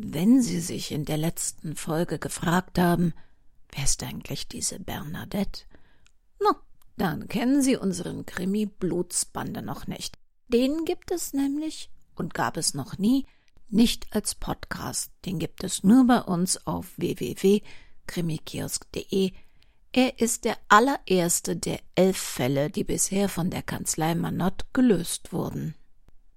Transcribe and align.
Wenn 0.00 0.42
Sie 0.42 0.60
sich 0.60 0.92
in 0.92 1.04
der 1.04 1.16
letzten 1.16 1.74
Folge 1.74 2.20
gefragt 2.20 2.78
haben, 2.78 3.14
wer 3.72 3.82
ist 3.82 4.00
eigentlich 4.04 4.46
diese 4.46 4.78
Bernadette? 4.78 5.62
Na, 6.40 6.54
dann 6.96 7.26
kennen 7.26 7.62
Sie 7.62 7.76
unseren 7.76 8.24
Krimi 8.24 8.66
Blutsbande 8.66 9.60
noch 9.60 9.88
nicht. 9.88 10.16
Den 10.46 10.84
gibt 10.84 11.10
es 11.10 11.32
nämlich 11.32 11.90
und 12.14 12.32
gab 12.32 12.56
es 12.56 12.74
noch 12.74 12.96
nie 12.98 13.26
nicht 13.70 14.06
als 14.14 14.36
Podcast. 14.36 15.10
Den 15.24 15.40
gibt 15.40 15.64
es 15.64 15.82
nur 15.82 16.06
bei 16.06 16.20
uns 16.20 16.64
auf 16.64 16.96
www.krimikiosk.de. 16.96 19.32
Er 19.90 20.20
ist 20.20 20.44
der 20.44 20.58
allererste 20.68 21.56
der 21.56 21.80
elf 21.96 22.18
Fälle, 22.18 22.70
die 22.70 22.84
bisher 22.84 23.28
von 23.28 23.50
der 23.50 23.62
Kanzlei 23.62 24.14
Manott 24.14 24.64
gelöst 24.72 25.32
wurden. 25.32 25.74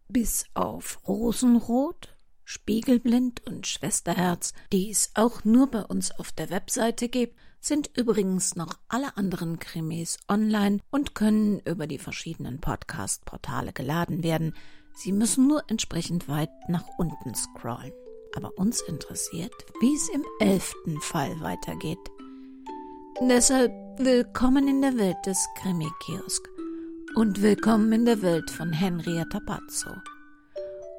Bis 0.08 0.46
auf 0.56 1.08
Rosenrot, 1.08 2.11
Spiegelblind 2.52 3.48
und 3.48 3.66
Schwesterherz, 3.66 4.52
die 4.74 4.92
es 4.92 5.12
auch 5.14 5.46
nur 5.46 5.68
bei 5.68 5.84
uns 5.86 6.12
auf 6.12 6.34
der 6.34 6.50
Webseite 6.50 7.08
gibt, 7.08 7.40
sind 7.62 7.90
übrigens 7.96 8.58
noch 8.58 8.74
alle 8.90 9.16
anderen 9.16 9.58
Krimis 9.58 10.18
online 10.28 10.80
und 10.90 11.16
können 11.16 11.62
über 11.62 11.88
die 11.88 11.98
verschiedenen 11.98 12.60
Podcast-Portale 12.60 13.72
geladen 13.72 14.22
werden. 14.22 14.54
Sie 14.94 15.14
müssen 15.14 15.48
nur 15.48 15.64
entsprechend 15.70 16.28
weit 16.28 16.50
nach 16.68 16.84
unten 16.98 17.34
scrollen. 17.36 17.94
Aber 18.36 18.58
uns 18.58 18.82
interessiert, 18.82 19.54
wie 19.80 19.96
es 19.96 20.10
im 20.10 20.26
elften 20.42 21.00
Fall 21.00 21.40
weitergeht. 21.40 22.00
Deshalb 23.22 23.72
willkommen 23.98 24.68
in 24.68 24.82
der 24.82 24.98
Welt 24.98 25.26
des 25.26 25.38
Krimi-Kiosk 25.62 26.50
und 27.16 27.42
willkommen 27.42 27.94
in 27.94 28.04
der 28.04 28.22
Welt 28.22 28.52
von 28.52 28.74
Henrietta 28.74 29.40
Pazzo. 29.40 29.92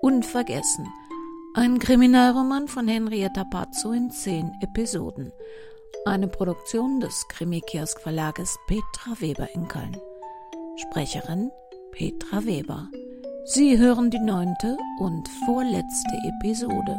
Unvergessen– 0.01 0.89
ein 1.55 1.79
Kriminalroman 1.79 2.66
von 2.66 2.88
Henrietta 2.88 3.45
Pazzo 3.45 3.92
in 3.92 4.11
zehn 4.11 4.52
Episoden. 4.62 5.33
Eine 6.06 6.27
Produktion 6.27 6.98
des 7.00 7.27
Krimi-Kiosk 7.28 8.00
Verlages 8.00 8.56
Petra 8.67 9.20
Weber 9.20 9.48
in 9.55 9.69
Köln. 9.69 9.97
Sprecherin 10.77 11.50
Petra 11.92 12.44
Weber. 12.47 12.89
Sie 13.44 13.77
hören 13.77 14.11
die 14.11 14.19
neunte 14.19 14.77
und 14.98 15.28
vorletzte 15.44 16.17
Episode. 16.41 16.98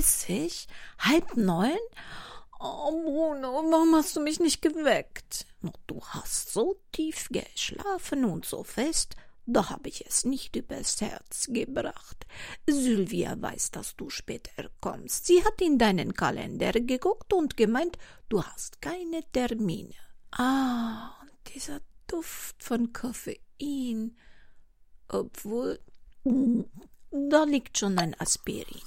8.30 0.00 0.66
Uhr? 0.66 0.74
Halb 0.98 1.36
neun? 1.36 1.78
Oh, 2.58 2.90
Bruno, 2.90 3.62
warum 3.70 3.94
hast 3.94 4.16
du 4.16 4.20
mich 4.20 4.40
nicht 4.40 4.60
geweckt? 4.60 5.46
Du 5.86 6.00
hast 6.02 6.52
so 6.52 6.80
tief 6.92 7.28
geschlafen 7.30 8.24
und 8.24 8.44
so 8.44 8.64
fest, 8.64 9.16
da 9.46 9.70
habe 9.70 9.88
ich 9.88 10.06
es 10.06 10.24
nicht 10.24 10.56
übers 10.56 11.00
Herz 11.00 11.48
gebracht. 11.50 12.26
Sylvia 12.66 13.40
weiß, 13.40 13.70
dass 13.72 13.96
du 13.96 14.10
später 14.10 14.70
kommst. 14.80 15.26
Sie 15.26 15.44
hat 15.44 15.60
in 15.60 15.78
deinen 15.78 16.14
Kalender 16.14 16.72
geguckt 16.72 17.32
und 17.32 17.56
gemeint, 17.56 17.96
du 18.28 18.42
hast 18.42 18.82
keine 18.82 19.22
Termine. 19.32 19.94
Ah, 20.32 21.12
dieser 21.48 21.80
Duft 22.06 22.62
von 22.62 22.92
Koffein. 22.92 24.16
Obwohl, 25.08 25.80
da 27.10 27.44
liegt 27.44 27.78
schon 27.78 27.98
ein 27.98 28.14
Aspirin. 28.20 28.82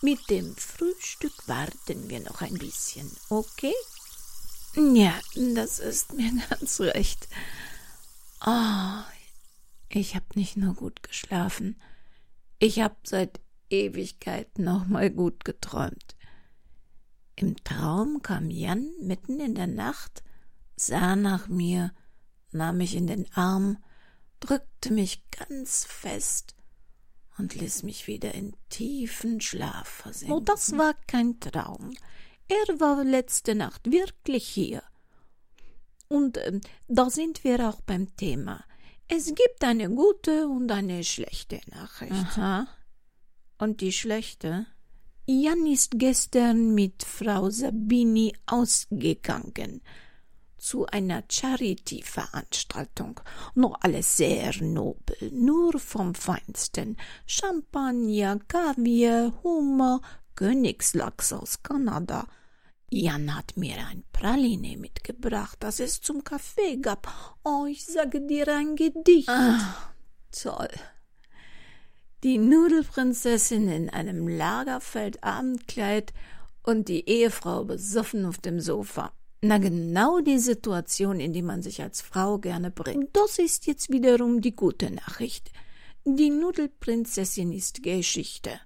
Mit 0.00 0.30
dem 0.30 0.54
Frühstück 0.54 1.48
warten 1.48 2.08
wir 2.08 2.20
noch 2.20 2.40
ein 2.40 2.54
bisschen, 2.54 3.10
okay? 3.30 3.74
Ja, 4.76 5.12
das 5.34 5.80
ist 5.80 6.12
mir 6.12 6.30
ganz 6.50 6.78
recht. 6.78 7.28
Oh, 8.46 9.02
ich 9.88 10.14
hab 10.14 10.36
nicht 10.36 10.56
nur 10.56 10.74
gut 10.74 11.02
geschlafen, 11.02 11.80
ich 12.60 12.78
hab 12.80 13.08
seit 13.08 13.40
Ewigkeiten 13.70 14.62
noch 14.62 14.86
mal 14.86 15.10
gut 15.10 15.44
geträumt. 15.44 16.14
Im 17.34 17.56
Traum 17.64 18.22
kam 18.22 18.50
Jan 18.50 18.88
mitten 19.00 19.40
in 19.40 19.56
der 19.56 19.66
Nacht, 19.66 20.22
sah 20.76 21.16
nach 21.16 21.48
mir, 21.48 21.92
nahm 22.52 22.76
mich 22.76 22.94
in 22.94 23.08
den 23.08 23.32
Arm, 23.32 23.82
drückte 24.38 24.92
mich 24.92 25.28
ganz 25.30 25.84
fest 25.84 26.54
und 27.38 27.54
ließ 27.54 27.82
mich 27.84 28.06
wieder 28.06 28.34
in 28.34 28.54
tiefen 28.68 29.40
Schlaf 29.40 29.88
versinken. 29.88 30.36
Oh, 30.36 30.40
das 30.40 30.76
war 30.76 30.94
kein 31.06 31.38
Traum. 31.40 31.94
Er 32.48 32.80
war 32.80 33.04
letzte 33.04 33.54
Nacht 33.54 33.90
wirklich 33.90 34.46
hier. 34.48 34.82
Und 36.08 36.38
äh, 36.38 36.60
da 36.88 37.10
sind 37.10 37.44
wir 37.44 37.68
auch 37.68 37.80
beim 37.82 38.16
Thema. 38.16 38.64
Es 39.06 39.26
gibt 39.26 39.62
eine 39.62 39.88
gute 39.90 40.48
und 40.48 40.70
eine 40.70 41.04
schlechte 41.04 41.60
Nachricht. 41.70 42.12
Aha. 42.12 42.66
Und 43.58 43.80
die 43.80 43.92
schlechte? 43.92 44.66
Jan 45.26 45.66
ist 45.66 45.92
gestern 45.96 46.74
mit 46.74 47.02
Frau 47.02 47.50
Sabini 47.50 48.34
ausgegangen 48.46 49.82
zu 50.58 50.86
einer 50.86 51.22
Charity-Veranstaltung. 51.28 53.20
Noch 53.54 53.78
alles 53.80 54.16
sehr 54.16 54.52
nobel, 54.62 55.30
nur 55.32 55.78
vom 55.78 56.14
Feinsten. 56.14 56.96
Champagner, 57.26 58.38
Kaviar, 58.48 59.32
Hummer, 59.42 60.00
Königslachs 60.34 61.32
aus 61.32 61.62
Kanada. 61.62 62.26
Jan 62.90 63.34
hat 63.36 63.56
mir 63.56 63.76
ein 63.90 64.04
Praline 64.12 64.78
mitgebracht, 64.78 65.58
das 65.60 65.78
es 65.78 66.00
zum 66.00 66.24
Kaffee 66.24 66.76
gab. 66.76 67.06
Oh, 67.44 67.66
ich 67.66 67.84
sage 67.84 68.20
dir 68.20 68.48
ein 68.48 68.76
Gedicht. 68.76 69.28
Ah, 69.28 69.92
toll. 70.32 70.70
Die 72.24 72.38
Nudelprinzessin 72.38 73.68
in 73.68 73.90
einem 73.90 74.26
Lagerfeld-Abendkleid 74.26 76.12
und 76.62 76.88
die 76.88 77.08
Ehefrau 77.08 77.64
besoffen 77.64 78.24
auf 78.24 78.38
dem 78.38 78.58
Sofa. 78.58 79.12
Na 79.40 79.58
genau 79.58 80.18
die 80.18 80.38
Situation, 80.38 81.20
in 81.20 81.32
die 81.32 81.42
man 81.42 81.62
sich 81.62 81.80
als 81.80 82.00
Frau 82.00 82.38
gerne 82.38 82.72
bringt. 82.72 83.16
Das 83.16 83.38
ist 83.38 83.66
jetzt 83.66 83.88
wiederum 83.88 84.40
die 84.40 84.56
gute 84.56 84.90
Nachricht. 84.90 85.52
Die 86.04 86.30
Nudelprinzessin 86.30 87.52
ist 87.52 87.84
Geschichte. 87.84 88.60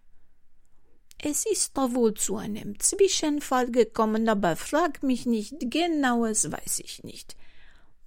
Es 1.18 1.44
ist 1.44 1.76
da 1.76 1.94
wohl 1.94 2.14
zu 2.14 2.36
einem 2.36 2.80
Zwischenfall 2.80 3.70
gekommen, 3.70 4.28
aber 4.30 4.56
frag 4.56 5.02
mich 5.02 5.26
nicht, 5.26 5.54
genaues 5.60 6.50
weiß 6.50 6.80
ich 6.80 7.04
nicht. 7.04 7.36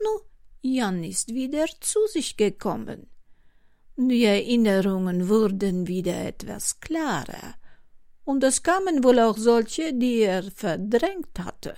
Nu, 0.01 0.21
Jan 0.61 1.03
ist 1.03 1.35
wieder 1.35 1.65
zu 1.79 1.99
sich 2.07 2.35
gekommen. 2.35 3.07
Die 3.95 4.25
Erinnerungen 4.25 5.29
wurden 5.29 5.87
wieder 5.87 6.25
etwas 6.25 6.79
klarer, 6.79 7.55
und 8.25 8.43
es 8.43 8.63
kamen 8.63 9.03
wohl 9.03 9.19
auch 9.19 9.37
solche, 9.37 9.93
die 9.93 10.21
er 10.21 10.43
verdrängt 10.51 11.39
hatte 11.39 11.75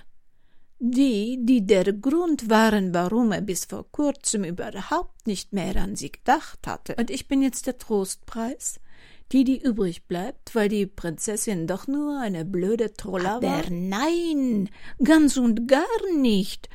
die, 0.79 1.39
die 1.41 1.65
der 1.65 1.91
Grund 1.93 2.49
waren, 2.49 2.93
warum 2.93 3.31
er 3.31 3.41
bis 3.41 3.65
vor 3.65 3.91
kurzem 3.91 4.43
überhaupt 4.43 5.25
nicht 5.25 5.53
mehr 5.53 5.75
an 5.77 5.95
sie 5.95 6.11
gedacht 6.11 6.67
hatte. 6.67 6.95
Und 6.95 7.09
ich 7.09 7.27
bin 7.27 7.41
jetzt 7.41 7.65
der 7.65 7.77
Trostpreis, 7.77 8.79
die, 9.31 9.43
die 9.43 9.61
übrig 9.61 10.07
bleibt, 10.07 10.55
weil 10.55 10.69
die 10.69 10.85
Prinzessin 10.85 11.67
doch 11.67 11.87
nur 11.87 12.19
eine 12.21 12.45
blöde 12.45 12.93
Troller 12.93 13.41
war. 13.41 13.59
Aber 13.59 13.69
nein, 13.69 14.69
ganz 15.03 15.37
und 15.37 15.67
gar 15.67 15.83
nicht. 16.15 16.69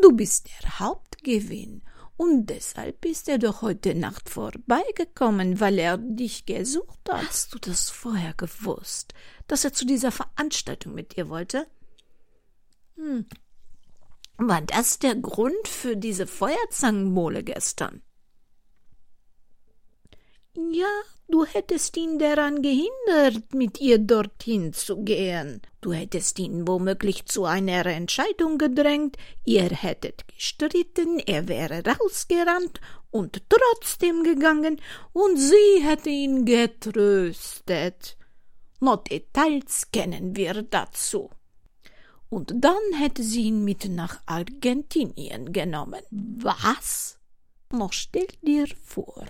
Du 0.00 0.12
bist 0.12 0.48
der 0.48 0.80
Hauptgewinn. 0.80 1.82
Und 2.16 2.46
deshalb 2.46 3.04
ist 3.04 3.28
er 3.28 3.38
doch 3.38 3.62
heute 3.62 3.94
Nacht 3.94 4.28
vorbeigekommen, 4.28 5.60
weil 5.60 5.78
er 5.78 5.98
dich 5.98 6.46
gesucht 6.46 7.00
hat. 7.08 7.26
Hast 7.26 7.54
du 7.54 7.58
das 7.58 7.90
vorher 7.90 8.34
gewusst, 8.34 9.14
dass 9.48 9.64
er 9.64 9.72
zu 9.72 9.84
dieser 9.84 10.12
Veranstaltung 10.12 10.94
mit 10.94 11.16
dir 11.16 11.28
wollte? 11.28 11.66
Hm. 12.96 13.26
War 14.38 14.62
das 14.62 14.98
der 14.98 15.14
Grund 15.14 15.68
für 15.68 15.96
diese 15.96 16.26
Feuerzangenbowle 16.26 17.44
gestern? 17.44 18.02
Ja, 20.54 20.90
du 21.28 21.46
hättest 21.46 21.96
ihn 21.96 22.18
daran 22.18 22.60
gehindert, 22.60 23.54
mit 23.54 23.80
ihr 23.80 23.98
dorthin 23.98 24.72
zu 24.72 25.02
gehen. 25.02 25.62
Du 25.80 25.92
hättest 25.92 26.38
ihn 26.38 26.68
womöglich 26.68 27.24
zu 27.26 27.44
einer 27.44 27.86
Entscheidung 27.86 28.58
gedrängt, 28.58 29.16
ihr 29.44 29.70
hättet 29.70 30.28
gestritten, 30.28 31.18
er 31.20 31.48
wäre 31.48 31.82
rausgerannt 31.84 32.80
und 33.10 33.42
trotzdem 33.48 34.24
gegangen, 34.24 34.80
und 35.12 35.38
sie 35.38 35.82
hätte 35.82 36.10
ihn 36.10 36.44
getröstet. 36.44 38.18
Noch 38.80 39.04
Details 39.04 39.90
kennen 39.90 40.36
wir 40.36 40.62
dazu 40.62 41.30
und 42.32 42.54
dann 42.64 42.94
hätte 42.96 43.22
sie 43.22 43.42
ihn 43.42 43.62
mit 43.62 43.84
nach 43.90 44.22
Argentinien 44.24 45.52
genommen. 45.52 46.00
Was? 46.10 47.18
Noch 47.70 47.92
stell 47.92 48.26
dir 48.40 48.66
vor, 48.82 49.26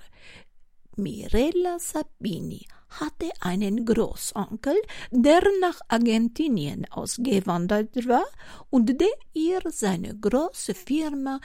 Mirella 0.95 1.81
Sabini 1.81 2.65
hatte 2.91 3.33
einen 3.41 3.85
Großonkel, 3.85 4.77
der 5.11 5.43
nach 5.61 5.81
Argentinien 5.89 6.87
ausgewandert 6.93 8.07
war 8.07 8.27
und 8.71 9.01
der 9.01 9.17
ihr 9.33 9.63
seine 9.67 10.17
große 10.17 10.75
Firma 10.75 11.41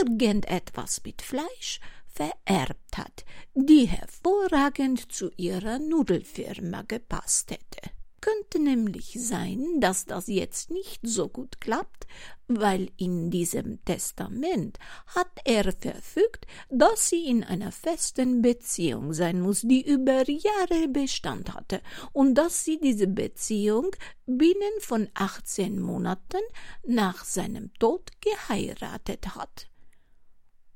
irgendetwas 0.00 1.02
mit 1.04 1.20
Fleisch 1.20 1.78
vererbt 2.06 2.96
hat, 2.96 3.26
die 3.54 3.84
hervorragend 3.84 5.12
zu 5.12 5.30
ihrer 5.36 5.78
Nudelfirma 5.78 6.82
gepasst 6.88 7.50
hätte. 7.50 8.01
Könnte 8.22 8.60
nämlich 8.60 9.18
sein, 9.20 9.80
dass 9.80 10.06
das 10.06 10.28
jetzt 10.28 10.70
nicht 10.70 11.00
so 11.02 11.28
gut 11.28 11.60
klappt, 11.60 12.06
weil 12.46 12.92
in 12.96 13.30
diesem 13.30 13.84
Testament 13.84 14.78
hat 15.08 15.40
er 15.44 15.72
verfügt, 15.72 16.46
dass 16.70 17.08
sie 17.08 17.26
in 17.26 17.42
einer 17.42 17.72
festen 17.72 18.40
Beziehung 18.40 19.12
sein 19.12 19.40
muss, 19.40 19.62
die 19.62 19.84
über 19.84 20.22
Jahre 20.30 20.86
Bestand 20.86 21.52
hatte, 21.52 21.82
und 22.12 22.36
dass 22.36 22.64
sie 22.64 22.78
diese 22.78 23.08
Beziehung 23.08 23.90
binnen 24.24 24.78
von 24.78 25.08
achtzehn 25.14 25.80
Monaten 25.80 26.42
nach 26.86 27.24
seinem 27.24 27.74
Tod 27.74 28.12
geheiratet 28.20 29.34
hat 29.34 29.71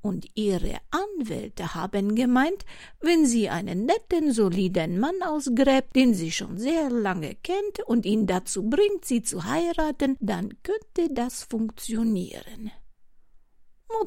und 0.07 0.25
ihre 0.35 0.77
Anwälte 0.89 1.75
haben 1.75 2.15
gemeint, 2.15 2.65
wenn 3.01 3.25
sie 3.25 3.49
einen 3.49 3.85
netten, 3.85 4.31
soliden 4.31 4.99
Mann 4.99 5.21
ausgräbt, 5.21 5.95
den 5.95 6.13
sie 6.13 6.31
schon 6.31 6.57
sehr 6.57 6.89
lange 6.89 7.35
kennt 7.35 7.81
und 7.85 8.05
ihn 8.05 8.25
dazu 8.25 8.63
bringt, 8.63 9.03
sie 9.03 9.21
zu 9.21 9.43
heiraten, 9.43 10.15
dann 10.21 10.53
könnte 10.63 11.13
das 11.13 11.43
funktionieren. 11.43 12.71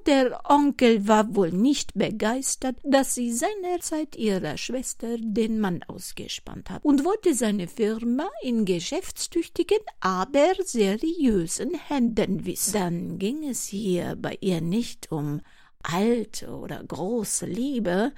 Der 0.07 0.41
Onkel 0.45 1.09
war 1.09 1.35
wohl 1.35 1.51
nicht 1.51 1.95
begeistert, 1.95 2.77
dass 2.85 3.15
sie 3.15 3.33
seinerzeit 3.33 4.15
ihrer 4.15 4.57
Schwester 4.57 5.17
den 5.19 5.59
Mann 5.59 5.83
ausgespannt 5.83 6.71
hat 6.71 6.85
und 6.85 7.05
wollte 7.05 7.35
seine 7.35 7.67
Firma 7.67 8.29
in 8.43 8.65
geschäftstüchtigen, 8.65 9.81
aber 10.01 10.53
seriösen 10.65 11.75
Händen 11.75 12.47
wissen. 12.47 12.73
Dann 12.73 13.19
ging 13.19 13.49
es 13.49 13.65
hier 13.65 14.17
bei 14.17 14.37
ihr 14.41 14.61
nicht 14.61 15.11
um 15.11 15.41
alte 15.83 16.51
oder 16.51 16.83
große 16.83 17.47
Liebe, 17.47 18.13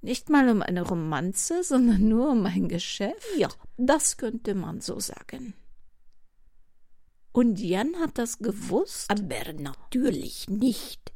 nicht 0.00 0.30
mal 0.30 0.48
um 0.48 0.62
eine 0.62 0.82
Romanze, 0.82 1.62
sondern 1.64 2.08
nur 2.08 2.30
um 2.30 2.46
ein 2.46 2.68
Geschäft? 2.68 3.26
Ja, 3.36 3.48
das 3.76 4.16
könnte 4.16 4.54
man 4.54 4.80
so 4.80 5.00
sagen. 5.00 5.54
Und 7.32 7.60
Jan 7.60 7.96
hat 8.00 8.18
das 8.18 8.38
gewusst? 8.38 9.10
Aber 9.10 9.52
natürlich 9.54 10.48
nicht. 10.48 11.12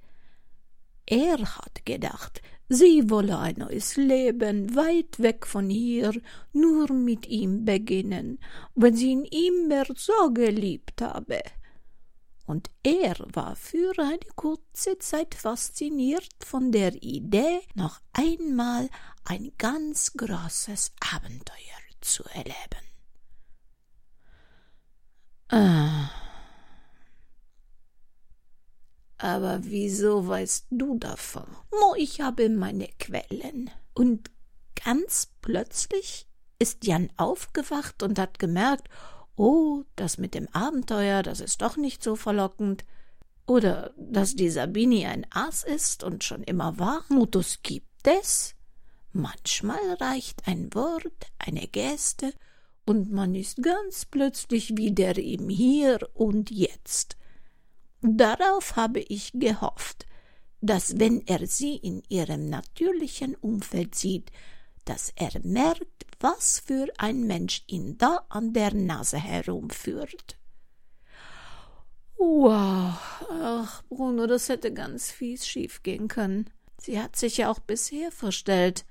Er 1.06 1.38
hat 1.38 1.84
gedacht, 1.84 2.42
sie 2.68 3.10
wolle 3.10 3.38
ein 3.38 3.56
neues 3.56 3.96
Leben 3.96 4.74
weit 4.76 5.18
weg 5.18 5.46
von 5.46 5.68
hier, 5.68 6.12
nur 6.52 6.92
mit 6.92 7.26
ihm 7.26 7.64
beginnen, 7.64 8.38
wenn 8.74 8.94
sie 8.94 9.12
ihn 9.12 9.24
immer 9.24 9.84
so 9.96 10.32
geliebt 10.32 11.02
habe 11.02 11.40
und 12.46 12.70
er 12.82 13.16
war 13.32 13.56
für 13.56 13.92
eine 13.98 14.18
kurze 14.36 14.98
Zeit 14.98 15.34
fasziniert 15.34 16.28
von 16.44 16.72
der 16.72 17.02
Idee, 17.02 17.60
noch 17.74 18.00
einmal 18.12 18.88
ein 19.24 19.52
ganz 19.58 20.12
großes 20.14 20.92
Abenteuer 21.14 21.56
zu 22.00 22.24
erleben. 22.24 22.82
Ah. 25.48 26.10
Aber 29.18 29.60
wieso 29.62 30.26
weißt 30.26 30.66
du 30.70 30.98
davon? 30.98 31.46
Oh, 31.70 31.94
ich 31.96 32.20
habe 32.20 32.48
meine 32.48 32.88
Quellen. 32.98 33.70
Und 33.94 34.30
ganz 34.74 35.28
plötzlich 35.42 36.26
ist 36.58 36.84
Jan 36.86 37.10
aufgewacht 37.16 38.02
und 38.02 38.18
hat 38.18 38.38
gemerkt, 38.38 38.88
oh, 39.36 39.82
das 39.96 40.18
mit 40.18 40.34
dem 40.34 40.48
Abenteuer, 40.48 41.22
das 41.22 41.40
ist 41.40 41.62
doch 41.62 41.76
nicht 41.76 42.02
so 42.02 42.16
verlockend. 42.16 42.84
Oder 43.46 43.92
dass 43.96 44.36
die 44.36 44.50
Sabini 44.50 45.06
ein 45.06 45.26
Aas 45.30 45.64
ist 45.64 46.04
und 46.04 46.24
schon 46.24 46.42
immer 46.44 46.78
war. 46.78 47.04
Mutus 47.08 47.58
gibt 47.62 48.06
es. 48.06 48.54
Manchmal 49.12 49.94
reicht 50.00 50.46
ein 50.46 50.72
Wort, 50.74 51.32
eine 51.38 51.66
Geste, 51.66 52.32
und 52.84 53.12
man 53.12 53.34
ist 53.34 53.62
ganz 53.62 54.06
plötzlich 54.06 54.76
wieder 54.76 55.16
im 55.16 55.48
Hier 55.48 55.98
und 56.14 56.50
Jetzt. 56.50 57.16
Darauf 58.00 58.74
habe 58.74 59.00
ich 59.00 59.30
gehofft, 59.34 60.06
dass 60.60 60.98
wenn 60.98 61.24
er 61.26 61.46
sie 61.46 61.76
in 61.76 62.02
ihrem 62.08 62.48
natürlichen 62.48 63.36
Umfeld 63.36 63.94
sieht, 63.94 64.32
dass 64.84 65.12
er 65.16 65.32
merkt, 65.42 66.06
was 66.20 66.62
für 66.64 66.88
ein 66.98 67.26
Mensch 67.26 67.62
ihn 67.66 67.98
da 67.98 68.24
an 68.28 68.52
der 68.52 68.74
Nase 68.74 69.18
herumführt. 69.18 70.36
Wow, 72.16 72.94
ach, 73.30 73.82
Bruno, 73.88 74.26
das 74.26 74.48
hätte 74.48 74.72
ganz 74.72 75.10
fies 75.10 75.46
schiefgehen 75.46 76.06
können. 76.06 76.50
Sie 76.78 77.00
hat 77.00 77.16
sich 77.16 77.38
ja 77.38 77.50
auch 77.50 77.58
bisher 77.58 78.12
verstellt. 78.12 78.84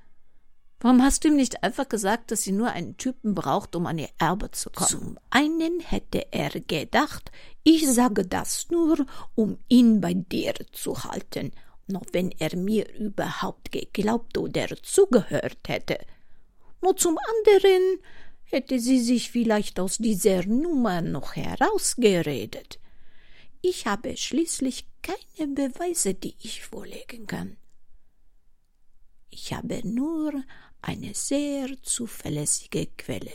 Warum 0.81 1.03
hast 1.03 1.23
du 1.23 1.27
ihm 1.27 1.35
nicht 1.35 1.63
einfach 1.63 1.87
gesagt, 1.87 2.31
dass 2.31 2.41
sie 2.41 2.51
nur 2.51 2.71
einen 2.71 2.97
Typen 2.97 3.35
braucht, 3.35 3.75
um 3.75 3.85
an 3.85 3.99
ihr 3.99 4.09
Erbe 4.17 4.51
zu 4.51 4.69
kommen? 4.69 4.89
Zum 4.89 5.19
einen 5.29 5.79
hätte 5.79 6.33
er 6.33 6.49
gedacht, 6.49 7.31
ich 7.63 7.87
sage 7.89 8.25
das 8.25 8.69
nur, 8.71 9.05
um 9.35 9.59
ihn 9.67 10.01
bei 10.01 10.13
dir 10.13 10.53
zu 10.71 11.03
halten, 11.03 11.51
noch 11.87 12.05
wenn 12.11 12.31
er 12.31 12.55
mir 12.55 12.93
überhaupt 12.95 13.71
geglaubt 13.71 14.37
oder 14.37 14.67
zugehört 14.83 15.59
hätte. 15.67 15.99
Nur 16.81 16.95
zum 16.95 17.17
anderen 17.17 17.99
hätte 18.43 18.79
sie 18.79 18.99
sich 18.99 19.31
vielleicht 19.31 19.79
aus 19.79 19.97
dieser 19.97 20.45
Nummer 20.45 21.01
noch 21.01 21.35
herausgeredet. 21.35 22.79
Ich 23.61 23.85
habe 23.85 24.17
schließlich 24.17 24.85
keine 25.01 25.53
Beweise, 25.53 26.13
die 26.13 26.35
ich 26.41 26.63
vorlegen 26.63 27.27
kann. 27.27 27.57
Ich 29.29 29.53
habe 29.53 29.87
nur 29.87 30.33
eine 30.81 31.13
sehr 31.13 31.81
zuverlässige 31.83 32.87
Quelle, 32.97 33.31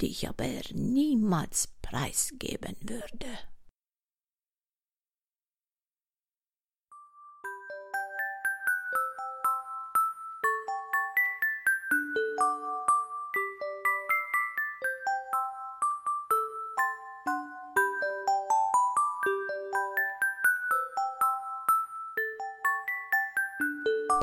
die 0.00 0.06
ich 0.06 0.28
aber 0.28 0.48
niemals 0.72 1.68
preisgeben 1.82 2.76
würde. 2.80 3.26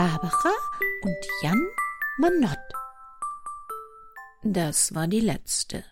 Barbara 0.02 0.56
und 1.04 1.28
Jan 1.44 1.64
Manott. 2.18 2.58
Das 4.42 4.96
war 4.96 5.08
die 5.08 5.20
letzte. 5.20 5.84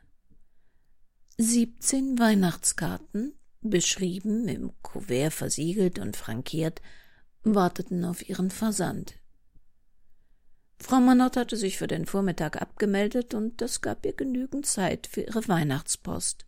Siebzehn 1.37 2.17
Weihnachtskarten, 2.17 3.35
beschrieben, 3.61 4.47
im 4.47 4.73
Kuvert 4.81 5.33
versiegelt 5.33 5.99
und 5.99 6.17
frankiert, 6.17 6.81
warteten 7.43 8.03
auf 8.03 8.27
ihren 8.27 8.49
Versand. 8.49 9.13
Frau 10.79 10.99
Manott 10.99 11.37
hatte 11.37 11.55
sich 11.55 11.77
für 11.77 11.85
den 11.85 12.07
Vormittag 12.07 12.59
abgemeldet 12.59 13.35
und 13.35 13.61
das 13.61 13.79
gab 13.81 14.03
ihr 14.07 14.13
genügend 14.13 14.65
Zeit 14.65 15.05
für 15.05 15.21
ihre 15.21 15.47
Weihnachtspost. 15.47 16.47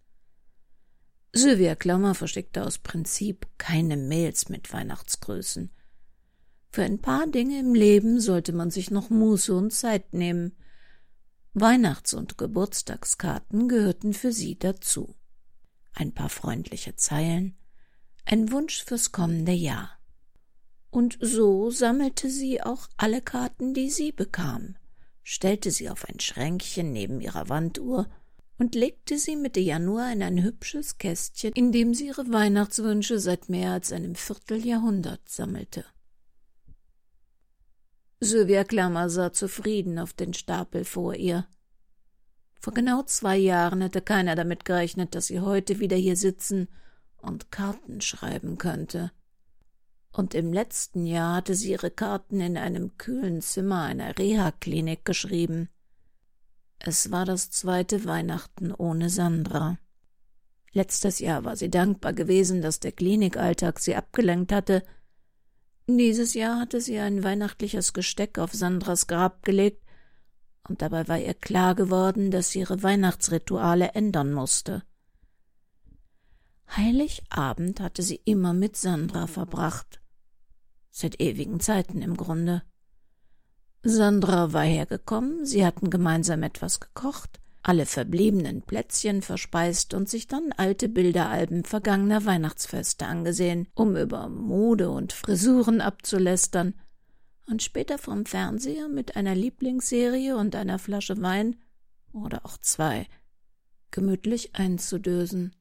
Sylvia 1.32 1.75
Klammer 1.75 2.15
verschickte 2.15 2.65
aus 2.65 2.80
Prinzip 2.80 3.46
keine 3.60 3.98
Mails 3.98 4.50
mit 4.50 4.74
Weihnachtsgrößen. 4.74 5.70
Für 6.74 6.84
ein 6.84 7.00
paar 7.00 7.28
Dinge 7.28 7.60
im 7.60 7.74
Leben 7.74 8.22
sollte 8.22 8.54
man 8.54 8.72
sich 8.72 8.92
noch 8.92 9.10
Muße 9.10 9.54
und 9.54 9.74
Zeit 9.74 10.13
nehmen. 10.13 10.56
Weihnachts- 11.54 12.13
und 12.13 12.38
Geburtstagskarten 12.38 13.68
gehörten 13.68 14.13
für 14.13 14.32
sie 14.32 14.58
dazu. 14.58 15.13
Ein 15.94 16.13
paar 16.13 16.30
freundliche 16.30 16.96
Zeilen, 16.96 17.58
ein 18.24 18.54
Wunsch 18.54 18.86
fürs 18.86 19.12
kommende 19.12 19.51
Jahr. 19.51 19.90
Und 20.92 21.18
so 21.20 21.72
sammelte 21.72 22.30
sie 22.30 22.62
auch 22.62 22.88
alle 22.96 23.22
Karten, 23.22 23.74
die 23.74 23.90
sie 23.90 24.13
bekam, 24.13 24.78
stellte 25.24 25.72
sie 25.72 25.90
auf 25.90 26.08
ein 26.08 26.22
Schränkchen 26.22 26.94
neben 26.94 27.20
ihrer 27.20 27.50
Wanduhr 27.50 28.10
und 28.58 28.75
legte 28.75 29.18
sie 29.18 29.36
Mitte 29.36 29.60
Januar 29.60 30.13
in 30.13 30.24
ein 30.24 30.42
hübsches 30.42 30.98
Kästchen, 30.98 31.51
in 31.51 31.74
dem 31.74 31.94
sie 31.94 32.08
ihre 32.08 32.32
Weihnachtswünsche 32.32 33.20
seit 33.20 33.50
mehr 33.50 33.72
als 33.72 33.92
einem 33.92 34.16
Vierteljahrhundert 34.16 35.28
sammelte. 35.28 35.84
Sylvia 38.24 38.63
Klammer 38.63 39.10
sah 39.10 39.34
zufrieden 39.34 39.98
auf 39.98 40.13
den 40.13 40.36
Stapel 40.36 40.86
vor 40.86 41.16
ihr. 41.16 41.48
Vor 42.60 42.72
genau 42.72 43.01
zwei 43.01 43.36
Jahren 43.36 43.82
hätte 43.82 44.01
keiner 44.01 44.36
damit 44.36 44.63
gerechnet, 44.63 45.16
dass 45.16 45.25
sie 45.25 45.40
heute 45.40 45.80
wieder 45.80 45.98
hier 45.98 46.16
sitzen 46.16 46.68
und 47.18 47.51
Karten 47.51 48.00
schreiben 48.00 48.60
könnte. 48.60 49.12
Und 50.13 50.36
im 50.36 50.54
letzten 50.54 51.08
Jahr 51.08 51.38
hatte 51.38 51.56
sie 51.56 51.72
ihre 51.72 51.90
Karten 51.90 52.42
in 52.42 52.58
einem 52.58 52.96
kühlen 52.98 53.42
Zimmer 53.42 53.84
einer 53.84 54.16
Reha-Klinik 54.20 55.04
geschrieben. 55.04 55.70
Es 56.78 57.10
war 57.10 57.25
das 57.25 57.50
zweite 57.50 58.06
Weihnachten 58.06 58.72
ohne 58.72 59.10
Sandra. 59.10 59.80
Letztes 60.74 61.18
Jahr 61.18 61.44
war 61.44 61.56
sie 61.56 61.72
dankbar 61.72 62.13
gewesen, 62.13 62.62
dass 62.62 62.80
der 62.80 62.92
Klinikalltag 62.92 63.80
sie 63.80 63.96
abgelenkt 63.96 64.51
hatte. 64.51 64.84
Dieses 65.98 66.34
Jahr 66.34 66.60
hatte 66.60 66.80
sie 66.80 67.00
ein 67.00 67.24
weihnachtliches 67.24 67.94
Gesteck 67.94 68.38
auf 68.40 68.54
Sandras 68.54 69.08
Grab 69.08 69.44
gelegt, 69.44 69.84
und 70.68 70.82
dabei 70.82 71.08
war 71.08 71.18
ihr 71.20 71.34
klar 71.34 71.76
geworden, 71.76 72.32
dass 72.32 72.52
sie 72.52 72.60
ihre 72.60 72.82
Weihnachtsrituale 72.84 73.90
ändern 73.94 74.32
musste. 74.32 74.84
Heiligabend 76.78 77.82
hatte 77.82 78.04
sie 78.04 78.22
immer 78.24 78.54
mit 78.54 78.78
Sandra 78.78 79.28
verbracht. 79.28 80.02
Seit 80.92 81.20
ewigen 81.20 81.60
Zeiten 81.60 82.02
im 82.02 82.16
Grunde. 82.16 82.64
Sandra 83.84 84.54
war 84.54 84.64
hergekommen, 84.64 85.46
sie 85.46 85.66
hatten 85.66 85.90
gemeinsam 85.90 86.44
etwas 86.44 86.80
gekocht, 86.80 87.41
alle 87.63 87.86
verbliebenen 87.86 88.63
Plätzchen 88.63 89.22
verspeist 89.22 89.94
und 89.94 90.10
sich 90.10 90.27
dann 90.27 90.51
alte 90.58 90.89
Bilderalben 90.89 91.63
vergangener 91.63 92.25
Weihnachtsfeste 92.25 93.06
angesehen, 93.06 93.68
um 93.75 93.96
über 93.96 94.30
Mode 94.30 94.89
und 94.89 95.13
Frisuren 95.13 95.82
abzulästern, 95.82 96.74
und 97.48 97.62
später 97.62 97.98
vom 97.98 98.25
Fernseher 98.25 98.88
mit 98.88 99.18
einer 99.18 99.36
Lieblingsserie 99.36 100.38
und 100.38 100.56
einer 100.56 100.80
Flasche 100.80 101.22
Wein 101.22 101.58
oder 102.13 102.46
auch 102.46 102.58
zwei 102.58 103.08
gemütlich 103.91 104.56
einzudösen. 104.56 105.53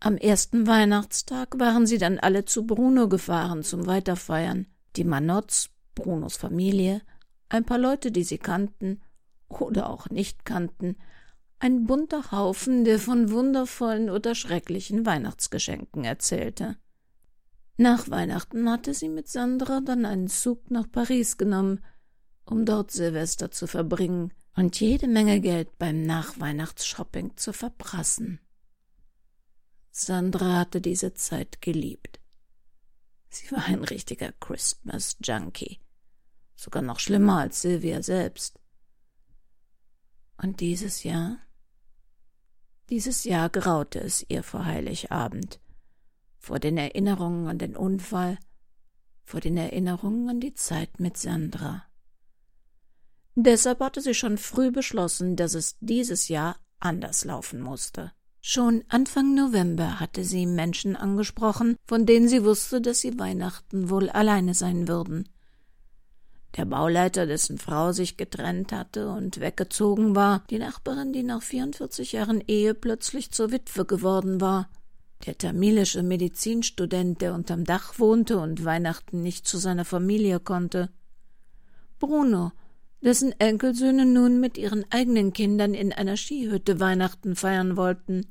Am 0.00 0.16
ersten 0.16 0.66
Weihnachtstag 0.66 1.58
waren 1.58 1.86
sie 1.86 1.98
dann 1.98 2.18
alle 2.18 2.44
zu 2.44 2.66
Bruno 2.66 3.08
gefahren 3.08 3.62
zum 3.62 3.86
Weiterfeiern. 3.86 4.66
Die 4.96 5.04
Manotz, 5.04 5.70
Brunos 5.94 6.36
Familie, 6.36 7.02
ein 7.48 7.64
paar 7.64 7.78
Leute, 7.78 8.10
die 8.10 8.24
sie 8.24 8.38
kannten 8.38 9.02
oder 9.48 9.90
auch 9.90 10.10
nicht 10.10 10.44
kannten, 10.44 10.96
ein 11.58 11.86
bunter 11.86 12.30
Haufen, 12.30 12.84
der 12.84 12.98
von 12.98 13.30
wundervollen 13.30 14.10
oder 14.10 14.34
schrecklichen 14.34 15.04
Weihnachtsgeschenken 15.06 16.04
erzählte. 16.04 16.76
Nach 17.76 18.10
Weihnachten 18.10 18.70
hatte 18.70 18.94
sie 18.94 19.08
mit 19.08 19.28
Sandra 19.28 19.80
dann 19.80 20.04
einen 20.04 20.28
Zug 20.28 20.70
nach 20.70 20.90
Paris 20.90 21.36
genommen, 21.36 21.84
um 22.44 22.64
dort 22.64 22.90
Silvester 22.90 23.50
zu 23.50 23.66
verbringen 23.66 24.32
und 24.56 24.80
jede 24.80 25.06
Menge 25.06 25.40
Geld 25.40 25.78
beim 25.78 26.02
Nachweihnachtsshopping 26.02 27.36
zu 27.36 27.52
verprassen. 27.52 28.40
Sandra 29.90 30.58
hatte 30.58 30.80
diese 30.80 31.14
Zeit 31.14 31.60
geliebt. 31.60 32.20
Sie 33.30 33.50
war 33.52 33.64
ein 33.66 33.84
richtiger 33.84 34.32
Christmas 34.32 35.16
Junkie. 35.22 35.80
Sogar 36.56 36.82
noch 36.82 36.98
schlimmer 36.98 37.38
als 37.38 37.62
Sylvia 37.62 38.02
selbst. 38.02 38.57
Und 40.40 40.60
dieses 40.60 41.02
Jahr? 41.02 41.38
Dieses 42.90 43.24
Jahr 43.24 43.50
graute 43.50 43.98
es 43.98 44.24
ihr 44.28 44.42
vor 44.42 44.64
Heiligabend, 44.64 45.60
vor 46.38 46.58
den 46.58 46.78
Erinnerungen 46.78 47.48
an 47.48 47.58
den 47.58 47.76
Unfall, 47.76 48.38
vor 49.24 49.40
den 49.40 49.56
Erinnerungen 49.56 50.30
an 50.30 50.40
die 50.40 50.54
Zeit 50.54 51.00
mit 51.00 51.18
Sandra. 51.18 51.84
Deshalb 53.34 53.80
hatte 53.80 54.00
sie 54.00 54.14
schon 54.14 54.38
früh 54.38 54.70
beschlossen, 54.70 55.36
dass 55.36 55.54
es 55.54 55.76
dieses 55.80 56.28
Jahr 56.28 56.56
anders 56.80 57.24
laufen 57.24 57.60
musste. 57.60 58.12
Schon 58.40 58.84
Anfang 58.88 59.34
November 59.34 60.00
hatte 60.00 60.24
sie 60.24 60.46
Menschen 60.46 60.96
angesprochen, 60.96 61.76
von 61.84 62.06
denen 62.06 62.28
sie 62.28 62.44
wusste, 62.44 62.80
dass 62.80 63.00
sie 63.00 63.18
Weihnachten 63.18 63.90
wohl 63.90 64.08
alleine 64.08 64.54
sein 64.54 64.88
würden. 64.88 65.28
Der 66.56 66.64
Bauleiter, 66.64 67.26
dessen 67.26 67.58
Frau 67.58 67.92
sich 67.92 68.16
getrennt 68.16 68.72
hatte 68.72 69.10
und 69.10 69.40
weggezogen 69.40 70.16
war, 70.16 70.44
die 70.50 70.58
Nachbarin, 70.58 71.12
die 71.12 71.22
nach 71.22 71.42
44 71.42 72.12
Jahren 72.12 72.42
Ehe 72.46 72.74
plötzlich 72.74 73.30
zur 73.30 73.52
Witwe 73.52 73.84
geworden 73.84 74.40
war, 74.40 74.68
der 75.26 75.36
tamilische 75.36 76.02
Medizinstudent, 76.02 77.20
der 77.20 77.34
unterm 77.34 77.64
Dach 77.64 77.98
wohnte 77.98 78.38
und 78.38 78.64
Weihnachten 78.64 79.22
nicht 79.22 79.46
zu 79.46 79.58
seiner 79.58 79.84
Familie 79.84 80.40
konnte, 80.40 80.90
Bruno, 81.98 82.52
dessen 83.02 83.32
Enkelsöhne 83.40 84.06
nun 84.06 84.40
mit 84.40 84.56
ihren 84.56 84.84
eigenen 84.90 85.32
Kindern 85.32 85.74
in 85.74 85.92
einer 85.92 86.16
Skihütte 86.16 86.80
Weihnachten 86.80 87.36
feiern 87.36 87.76
wollten, 87.76 88.26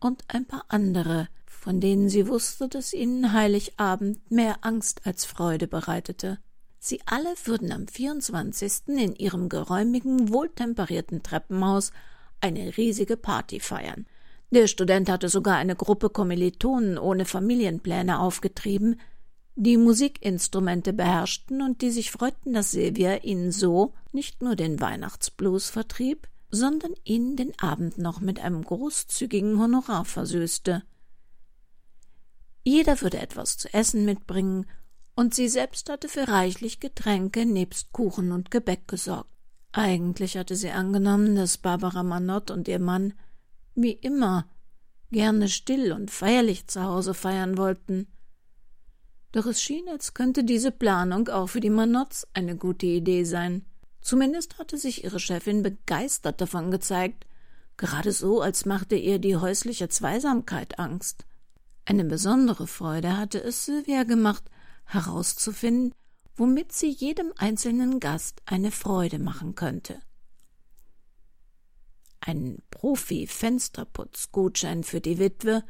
und 0.00 0.24
ein 0.28 0.46
paar 0.46 0.64
andere, 0.68 1.28
von 1.46 1.80
denen 1.80 2.08
sie 2.08 2.26
wusste, 2.26 2.68
dass 2.68 2.92
ihnen 2.92 3.32
Heiligabend 3.32 4.30
mehr 4.30 4.58
Angst 4.62 5.06
als 5.06 5.24
Freude 5.24 5.68
bereitete. 5.68 6.38
Sie 6.84 7.00
alle 7.06 7.32
würden 7.44 7.70
am 7.70 7.86
24. 7.86 8.88
in 8.88 9.14
ihrem 9.14 9.48
geräumigen, 9.48 10.32
wohltemperierten 10.32 11.22
Treppenhaus 11.22 11.92
eine 12.40 12.76
riesige 12.76 13.16
Party 13.16 13.60
feiern. 13.60 14.04
Der 14.50 14.66
Student 14.66 15.08
hatte 15.08 15.28
sogar 15.28 15.58
eine 15.58 15.76
Gruppe 15.76 16.10
Kommilitonen 16.10 16.98
ohne 16.98 17.24
Familienpläne 17.24 18.18
aufgetrieben, 18.18 18.98
die 19.54 19.76
Musikinstrumente 19.76 20.92
beherrschten 20.92 21.62
und 21.62 21.82
die 21.82 21.92
sich 21.92 22.10
freuten, 22.10 22.52
dass 22.52 22.72
Silvia 22.72 23.18
ihnen 23.18 23.52
so 23.52 23.94
nicht 24.10 24.42
nur 24.42 24.56
den 24.56 24.80
Weihnachtsblues 24.80 25.70
vertrieb, 25.70 26.26
sondern 26.50 26.94
ihnen 27.04 27.36
den 27.36 27.56
Abend 27.60 27.96
noch 27.96 28.20
mit 28.20 28.40
einem 28.40 28.64
großzügigen 28.64 29.56
Honorar 29.60 30.04
versüßte. 30.04 30.82
Jeder 32.64 33.00
würde 33.02 33.20
etwas 33.20 33.56
zu 33.56 33.72
essen 33.72 34.04
mitbringen, 34.04 34.66
und 35.14 35.34
sie 35.34 35.48
selbst 35.48 35.90
hatte 35.90 36.08
für 36.08 36.28
reichlich 36.28 36.80
Getränke 36.80 37.46
nebst 37.46 37.92
Kuchen 37.92 38.32
und 38.32 38.50
Gebäck 38.50 38.88
gesorgt. 38.88 39.30
Eigentlich 39.72 40.36
hatte 40.36 40.56
sie 40.56 40.70
angenommen, 40.70 41.34
dass 41.36 41.58
Barbara 41.58 42.02
Manott 42.02 42.50
und 42.50 42.68
ihr 42.68 42.78
Mann, 42.78 43.14
wie 43.74 43.92
immer, 43.92 44.46
gerne 45.10 45.48
still 45.48 45.92
und 45.92 46.10
feierlich 46.10 46.66
zu 46.68 46.82
Hause 46.82 47.14
feiern 47.14 47.56
wollten. 47.56 48.06
Doch 49.32 49.46
es 49.46 49.62
schien, 49.62 49.88
als 49.88 50.12
könnte 50.12 50.44
diese 50.44 50.70
Planung 50.70 51.28
auch 51.28 51.48
für 51.48 51.60
die 51.60 51.70
Manotts 51.70 52.26
eine 52.34 52.56
gute 52.56 52.86
Idee 52.86 53.24
sein. 53.24 53.64
Zumindest 54.02 54.58
hatte 54.58 54.76
sich 54.76 55.04
ihre 55.04 55.20
Chefin 55.20 55.62
begeistert 55.62 56.40
davon 56.40 56.70
gezeigt, 56.70 57.26
gerade 57.78 58.12
so, 58.12 58.42
als 58.42 58.66
machte 58.66 58.96
ihr 58.96 59.18
die 59.18 59.36
häusliche 59.36 59.88
Zweisamkeit 59.88 60.78
Angst. 60.78 61.24
Eine 61.84 62.04
besondere 62.04 62.66
Freude 62.66 63.16
hatte 63.16 63.42
es 63.42 63.64
Sylvia 63.64 64.02
gemacht, 64.02 64.44
herauszufinden, 64.92 65.94
womit 66.36 66.72
sie 66.72 66.90
jedem 66.90 67.32
einzelnen 67.36 68.00
Gast 68.00 68.40
eine 68.46 68.70
Freude 68.70 69.18
machen 69.18 69.54
könnte. 69.54 70.00
Ein 72.20 72.62
Profi-Fensterputzgutschein 72.70 74.84
für 74.84 75.00
die 75.00 75.18
Witwe, 75.18 75.64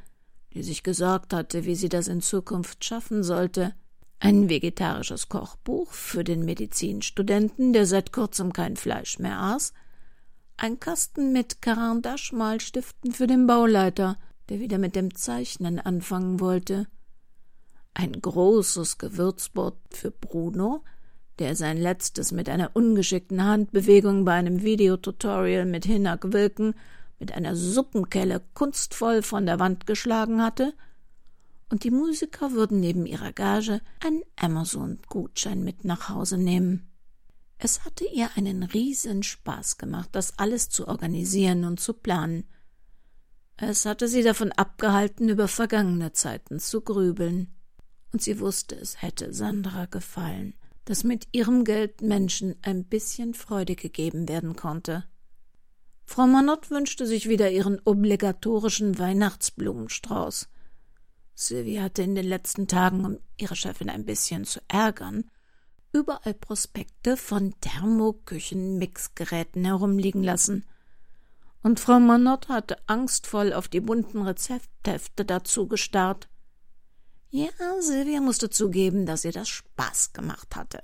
die 0.53 0.63
sich 0.63 0.83
gesorgt 0.83 1.33
hatte, 1.33 1.65
wie 1.65 1.75
sie 1.75 1.89
das 1.89 2.09
in 2.09 2.21
Zukunft 2.21 2.85
schaffen 2.85 3.25
sollte, 3.25 3.75
ein 4.21 4.49
vegetarisches 4.49 5.29
Kochbuch 5.29 5.91
für 5.91 6.23
den 6.23 6.45
Medizinstudenten, 6.45 7.73
der 7.73 7.87
seit 7.87 8.13
kurzem 8.13 8.53
kein 8.53 8.77
Fleisch 8.77 9.19
mehr 9.19 9.39
aß, 9.39 9.73
ein 10.57 10.79
Kasten 10.79 11.33
mit 11.33 11.61
Carandache-Malstiften 11.61 13.11
für 13.13 13.27
den 13.27 13.49
Bauleiter, 13.49 14.17
der 14.49 14.61
wieder 14.61 14.79
mit 14.79 14.95
dem 14.95 15.17
Zeichnen 15.17 15.81
anfangen 15.81 16.39
wollte, 16.39 16.87
ein 17.95 18.13
großes 18.13 18.99
Gewürzbord 18.99 19.77
für 19.91 20.11
Bruno, 20.11 20.85
der 21.39 21.57
sein 21.57 21.77
letztes 21.77 22.33
mit 22.33 22.49
einer 22.49 22.71
ungeschickten 22.75 23.45
Handbewegung 23.45 24.25
bei 24.25 24.33
einem 24.33 24.63
Videotutorial 24.63 25.65
mit 25.67 25.85
Hinnack-Wilken 25.85 26.75
mit 27.19 27.33
einer 27.33 27.55
Suppenkelle 27.55 28.43
kunstvoll 28.55 29.23
von 29.23 29.47
der 29.47 29.61
Wand 29.61 29.87
geschlagen 29.87 30.43
hatte, 30.43 30.75
und 31.71 31.85
die 31.85 31.91
Musiker 31.91 32.53
würden 32.53 32.81
neben 32.81 33.07
ihrer 33.07 33.33
Gage 33.33 33.81
einen 34.05 34.23
Amazon-Gutschein 34.37 35.65
mit 35.65 35.87
nach 35.87 36.11
Hause 36.11 36.37
nehmen. 36.37 36.91
Es 37.57 37.85
hatte 37.85 38.05
ihr 38.05 38.29
einen 38.37 38.63
riesen 38.63 39.23
Spaß 39.23 39.79
gemacht, 39.79 40.11
das 40.13 40.39
alles 40.39 40.69
zu 40.69 40.87
organisieren 40.87 41.65
und 41.65 41.81
zu 41.81 41.95
planen. 41.95 42.45
Es 43.57 43.87
hatte 43.87 44.09
sie 44.09 44.23
davon 44.23 44.53
abgehalten, 44.53 45.29
über 45.29 45.49
vergangene 45.49 46.13
Zeiten 46.13 46.59
zu 46.59 46.81
grübeln. 46.81 47.55
Und 48.13 48.23
sie 48.23 48.41
wusste, 48.41 48.77
es 48.77 49.01
hätte 49.01 49.33
Sandra 49.33 49.87
gefallen, 49.87 50.55
dass 50.85 51.05
mit 51.05 51.29
ihrem 51.33 51.65
Geld 51.65 52.03
Menschen 52.03 52.57
ein 52.63 52.85
bisschen 52.85 53.35
Freude 53.35 53.77
gegeben 53.77 54.29
werden 54.29 54.57
konnte. 54.57 55.05
Frau 56.05 56.27
Manott 56.27 56.71
wünschte 56.71 57.07
sich 57.07 57.29
wieder 57.29 57.51
ihren 57.51 57.81
obligatorischen 57.85 58.99
Weihnachtsblumenstrauß. 58.99 60.49
Sylvie 61.35 61.81
hatte 61.81 62.03
in 62.03 62.15
den 62.15 62.27
letzten 62.27 62.69
Tagen, 62.69 63.07
um 63.07 63.19
ihre 63.39 63.57
Chefin 63.57 63.89
ein 63.89 64.05
bisschen 64.05 64.45
zu 64.45 64.61
ärgern, 64.69 65.25
überall 65.93 66.35
Prospekte 66.35 67.17
von 67.17 67.55
Thermoküchen-Mixgeräten 67.61 69.65
herumliegen 69.65 70.23
lassen. 70.23 70.67
Und 71.63 71.81
Frau 71.81 72.01
Monod 72.01 72.49
hatte 72.49 72.77
angstvoll 72.87 73.53
auf 73.53 73.69
die 73.69 73.81
bunten 73.81 74.23
Rezepthefte 74.23 75.25
dazu 75.25 75.69
gestarrt. 75.69 76.29
Ja, 77.35 77.49
Silvia 77.81 78.21
musste 78.21 78.51
zugeben, 78.51 79.07
dass 79.07 79.25
ihr 79.25 79.33
das 79.33 79.49
Spaß 79.49 80.13
gemacht 80.13 80.55
hatte. 80.55 80.83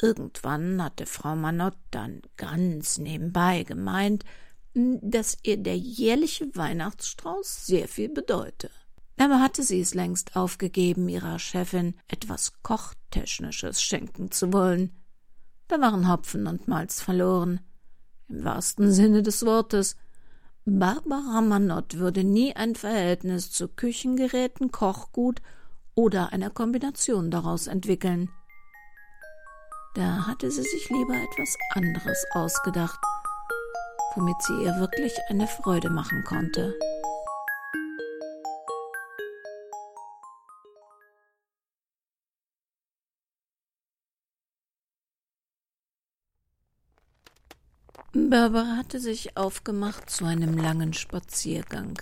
Irgendwann 0.00 0.82
hatte 0.82 1.04
Frau 1.04 1.36
Manott 1.36 1.76
dann 1.90 2.22
ganz 2.38 2.96
nebenbei 2.96 3.64
gemeint, 3.64 4.24
dass 4.72 5.36
ihr 5.42 5.58
der 5.58 5.76
jährliche 5.76 6.56
Weihnachtsstrauß 6.56 7.66
sehr 7.66 7.86
viel 7.86 8.08
bedeute. 8.08 8.70
Aber 9.18 9.40
hatte 9.40 9.62
sie 9.62 9.82
es 9.82 9.92
längst 9.92 10.36
aufgegeben, 10.36 11.06
ihrer 11.10 11.38
Chefin 11.38 11.94
etwas 12.08 12.62
Kochtechnisches 12.62 13.82
schenken 13.82 14.30
zu 14.30 14.54
wollen. 14.54 14.90
Da 15.68 15.82
waren 15.82 16.10
Hopfen 16.10 16.46
und 16.46 16.66
Malz 16.66 17.02
verloren. 17.02 17.60
Im 18.30 18.42
wahrsten 18.42 18.90
Sinne 18.90 19.22
des 19.22 19.44
Wortes. 19.44 19.96
Barbara 20.66 21.42
Manott 21.42 21.98
würde 21.98 22.24
nie 22.24 22.56
ein 22.56 22.74
Verhältnis 22.74 23.50
zu 23.50 23.68
Küchengeräten, 23.68 24.72
Kochgut 24.72 25.42
oder 25.94 26.32
einer 26.32 26.48
Kombination 26.48 27.30
daraus 27.30 27.66
entwickeln. 27.66 28.30
Da 29.94 30.26
hatte 30.26 30.50
sie 30.50 30.62
sich 30.62 30.88
lieber 30.88 31.16
etwas 31.16 31.54
anderes 31.74 32.24
ausgedacht, 32.32 32.98
womit 34.14 34.36
sie 34.40 34.64
ihr 34.64 34.74
wirklich 34.76 35.12
eine 35.28 35.46
Freude 35.46 35.90
machen 35.90 36.24
konnte. 36.24 36.74
Barbara 48.16 48.76
hatte 48.76 49.00
sich 49.00 49.36
aufgemacht 49.36 50.08
zu 50.08 50.24
einem 50.24 50.56
langen 50.56 50.92
Spaziergang. 50.92 52.00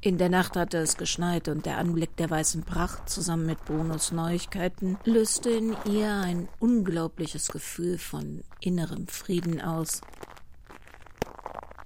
In 0.00 0.18
der 0.18 0.28
Nacht 0.28 0.56
hatte 0.56 0.78
es 0.78 0.96
geschneit 0.96 1.46
und 1.46 1.64
der 1.64 1.78
Anblick 1.78 2.16
der 2.16 2.28
weißen 2.28 2.64
Pracht 2.64 3.08
zusammen 3.08 3.46
mit 3.46 3.64
Brunos 3.64 4.10
Neuigkeiten 4.10 4.98
löste 5.04 5.50
in 5.50 5.76
ihr 5.88 6.12
ein 6.12 6.48
unglaubliches 6.58 7.52
Gefühl 7.52 7.98
von 7.98 8.42
innerem 8.60 9.06
Frieden 9.06 9.60
aus. 9.60 10.00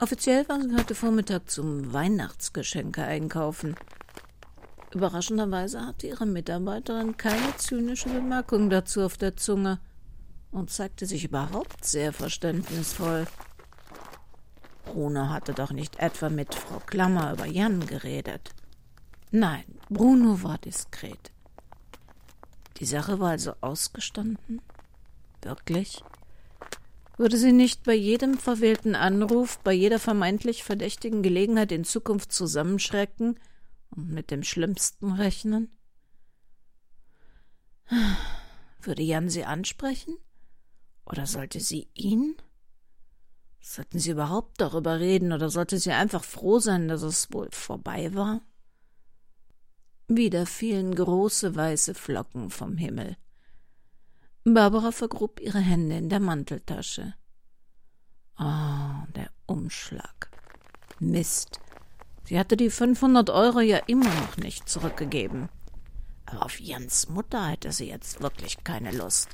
Offiziell 0.00 0.48
war 0.48 0.62
sie 0.62 0.74
heute 0.74 0.94
Vormittag 0.94 1.50
zum 1.50 1.92
Weihnachtsgeschenke 1.92 3.02
einkaufen. 3.02 3.76
Überraschenderweise 4.94 5.84
hatte 5.84 6.06
ihre 6.06 6.24
Mitarbeiterin 6.24 7.18
keine 7.18 7.54
zynische 7.58 8.08
Bemerkung 8.08 8.70
dazu 8.70 9.02
auf 9.02 9.18
der 9.18 9.36
Zunge 9.36 9.78
und 10.50 10.70
zeigte 10.70 11.06
sich 11.06 11.24
überhaupt 11.24 11.84
sehr 11.84 12.12
verständnisvoll. 12.12 13.26
Bruno 14.84 15.28
hatte 15.28 15.52
doch 15.52 15.72
nicht 15.72 15.98
etwa 15.98 16.28
mit 16.28 16.54
Frau 16.54 16.80
Klammer 16.80 17.32
über 17.32 17.46
Jan 17.46 17.86
geredet. 17.86 18.54
Nein, 19.30 19.64
Bruno 19.90 20.42
war 20.42 20.58
diskret. 20.58 21.32
Die 22.78 22.86
Sache 22.86 23.20
war 23.20 23.30
also 23.30 23.54
ausgestanden? 23.60 24.62
Wirklich? 25.42 26.02
Würde 27.16 27.38
sie 27.38 27.52
nicht 27.52 27.84
bei 27.84 27.94
jedem 27.94 28.38
verwählten 28.38 28.94
Anruf, 28.94 29.58
bei 29.60 29.72
jeder 29.72 29.98
vermeintlich 29.98 30.64
verdächtigen 30.64 31.22
Gelegenheit 31.22 31.72
in 31.72 31.84
Zukunft 31.84 32.32
zusammenschrecken 32.32 33.38
und 33.90 34.10
mit 34.10 34.30
dem 34.30 34.42
Schlimmsten 34.42 35.12
rechnen? 35.12 35.70
Würde 38.82 39.02
Jan 39.02 39.30
sie 39.30 39.44
ansprechen? 39.44 40.16
Oder 41.06 41.26
sollte 41.26 41.60
sie 41.60 41.88
ihn? 41.94 42.36
Sollten 43.60 43.98
sie 43.98 44.10
überhaupt 44.10 44.60
darüber 44.60 45.00
reden 45.00 45.32
oder 45.32 45.50
sollte 45.50 45.78
sie 45.78 45.92
einfach 45.92 46.24
froh 46.24 46.58
sein, 46.58 46.88
dass 46.88 47.02
es 47.02 47.32
wohl 47.32 47.48
vorbei 47.50 48.14
war? 48.14 48.42
Wieder 50.08 50.46
fielen 50.46 50.94
große 50.94 51.56
weiße 51.56 51.94
Flocken 51.94 52.50
vom 52.50 52.76
Himmel. 52.76 53.16
Barbara 54.44 54.92
vergrub 54.92 55.40
ihre 55.40 55.58
Hände 55.58 55.96
in 55.96 56.08
der 56.08 56.20
Manteltasche. 56.20 57.14
Oh, 58.38 59.06
der 59.16 59.30
Umschlag. 59.46 60.30
Mist. 61.00 61.60
Sie 62.24 62.38
hatte 62.38 62.56
die 62.56 62.70
500 62.70 63.30
Euro 63.30 63.60
ja 63.60 63.78
immer 63.78 64.12
noch 64.12 64.36
nicht 64.36 64.68
zurückgegeben. 64.68 65.48
Aber 66.26 66.44
auf 66.44 66.60
Jans 66.60 67.08
Mutter 67.08 67.48
hätte 67.48 67.72
sie 67.72 67.88
jetzt 67.88 68.20
wirklich 68.20 68.62
keine 68.64 68.92
Lust. 68.92 69.28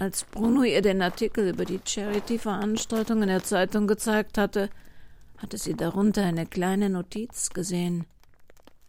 Als 0.00 0.24
Bruno 0.24 0.62
ihr 0.62 0.80
den 0.80 1.02
Artikel 1.02 1.50
über 1.50 1.66
die 1.66 1.78
Charity-Veranstaltung 1.84 3.20
in 3.20 3.28
der 3.28 3.44
Zeitung 3.44 3.86
gezeigt 3.86 4.38
hatte, 4.38 4.70
hatte 5.36 5.58
sie 5.58 5.74
darunter 5.74 6.24
eine 6.24 6.46
kleine 6.46 6.88
Notiz 6.88 7.50
gesehen. 7.50 8.06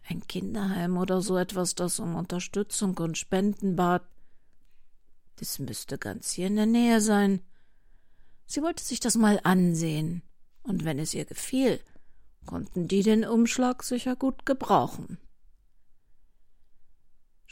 Ein 0.08 0.26
Kinderheim 0.26 0.96
oder 0.96 1.20
so 1.20 1.36
etwas, 1.36 1.74
das 1.74 2.00
um 2.00 2.14
Unterstützung 2.14 2.96
und 2.96 3.18
Spenden 3.18 3.76
bat. 3.76 4.00
Das 5.36 5.58
müsste 5.58 5.98
ganz 5.98 6.30
hier 6.30 6.46
in 6.46 6.56
der 6.56 6.64
Nähe 6.64 7.02
sein. 7.02 7.42
Sie 8.46 8.62
wollte 8.62 8.82
sich 8.82 8.98
das 8.98 9.14
mal 9.14 9.38
ansehen, 9.44 10.22
und 10.62 10.86
wenn 10.86 10.98
es 10.98 11.12
ihr 11.12 11.26
gefiel, 11.26 11.78
konnten 12.46 12.88
die 12.88 13.02
den 13.02 13.26
Umschlag 13.26 13.82
sicher 13.82 14.16
gut 14.16 14.46
gebrauchen. 14.46 15.18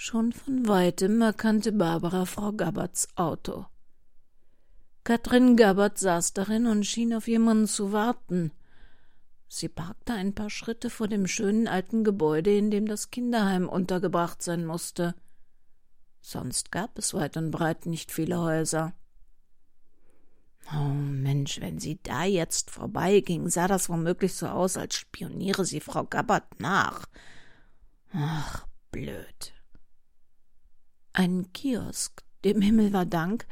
Schon 0.03 0.33
von 0.33 0.67
weitem 0.67 1.21
erkannte 1.21 1.73
Barbara 1.73 2.25
Frau 2.25 2.53
Gabberts 2.53 3.07
Auto. 3.17 3.67
Katrin 5.05 5.59
Gabbert 5.59 5.99
saß 5.99 6.33
darin 6.33 6.67
und 6.67 6.87
schien 6.87 7.13
auf 7.13 7.29
jemanden 7.29 7.67
zu 7.67 7.93
warten. 7.93 8.51
Sie 9.47 9.69
parkte 9.69 10.15
ein 10.15 10.35
paar 10.35 10.49
Schritte 10.49 10.89
vor 10.89 11.07
dem 11.07 11.27
schönen 11.27 11.69
alten 11.69 12.03
Gebäude, 12.03 12.57
in 12.57 12.71
dem 12.71 12.87
das 12.87 13.11
Kinderheim 13.11 13.69
untergebracht 13.69 14.43
sein 14.43 14.65
musste. 14.65 15.15
Sonst 16.23 16.73
gab 16.73 16.97
es 16.97 17.13
weit 17.13 17.37
und 17.37 17.51
breit 17.51 17.85
nicht 17.85 18.11
viele 18.11 18.41
Häuser. 18.41 18.95
Oh 20.73 20.95
Mensch, 20.95 21.61
wenn 21.61 21.79
sie 21.79 22.01
da 22.03 22.25
jetzt 22.25 22.71
vorbeiging, 22.71 23.51
sah 23.51 23.69
das 23.69 23.91
womöglich 23.91 24.33
so 24.33 24.47
aus, 24.47 24.79
als 24.79 24.95
spioniere 24.95 25.67
sie 25.67 25.81
Frau 25.81 26.05
Gabbert 26.05 26.59
nach. 26.59 27.05
Ach, 28.15 28.67
blöd. 28.91 29.53
Ein 31.13 31.53
Kiosk, 31.53 32.23
dem 32.45 32.61
Himmel 32.61 32.93
war 32.93 33.07
Dank, 33.07 33.47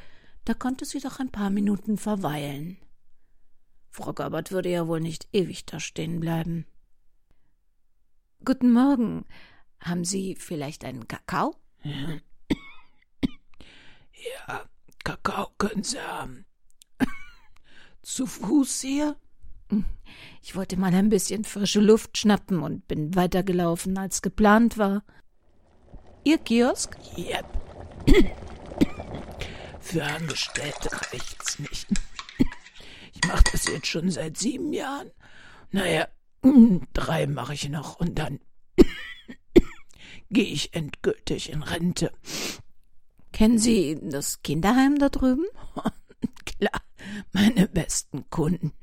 da 0.44 0.54
konnte 0.54 0.84
sie 0.84 1.00
doch 1.00 1.18
ein 1.18 1.30
paar 1.30 1.50
Minuten 1.50 1.98
verweilen. 1.98 2.78
Frau 3.90 4.12
Gabbard 4.12 4.52
würde 4.52 4.70
ja 4.70 4.86
wohl 4.86 5.00
nicht 5.00 5.28
ewig 5.32 5.66
da 5.66 5.80
stehen 5.80 6.20
bleiben. 6.20 6.66
Guten 8.44 8.72
Morgen. 8.72 9.24
Haben 9.80 10.04
Sie 10.04 10.36
vielleicht 10.36 10.84
einen 10.84 11.08
Kakao? 11.08 11.56
Ja, 11.82 12.18
ja 14.46 14.68
Kakao 15.04 15.50
können 15.58 15.82
Sie 15.82 16.00
haben. 16.00 16.46
Zu 18.02 18.26
Fuß 18.26 18.80
hier? 18.80 19.16
Ich 20.42 20.54
wollte 20.56 20.76
mal 20.76 20.94
ein 20.94 21.08
bisschen 21.08 21.44
frische 21.44 21.80
Luft 21.80 22.16
schnappen 22.16 22.62
und 22.62 22.86
bin 22.88 23.14
weitergelaufen, 23.14 23.98
als 23.98 24.22
geplant 24.22 24.78
war. 24.78 25.04
Ihr 26.28 26.36
Kiosk? 26.36 26.94
Yep. 27.16 27.46
Für 29.80 30.04
Angestellte 30.04 30.90
reicht's 30.92 31.58
nicht. 31.58 31.88
Ich 33.14 33.26
mache 33.26 33.44
das 33.50 33.66
jetzt 33.66 33.86
schon 33.86 34.10
seit 34.10 34.36
sieben 34.36 34.74
Jahren. 34.74 35.10
Naja, 35.70 36.06
drei 36.92 37.26
mache 37.26 37.54
ich 37.54 37.70
noch 37.70 37.98
und 37.98 38.18
dann 38.18 38.40
gehe 40.28 40.44
ich 40.44 40.74
endgültig 40.74 41.50
in 41.50 41.62
Rente. 41.62 42.12
Kennen 43.32 43.58
Sie 43.58 43.98
das 43.98 44.42
Kinderheim 44.42 44.98
da 44.98 45.08
drüben? 45.08 45.46
Klar, 46.44 46.82
meine 47.32 47.68
besten 47.68 48.28
Kunden. 48.28 48.74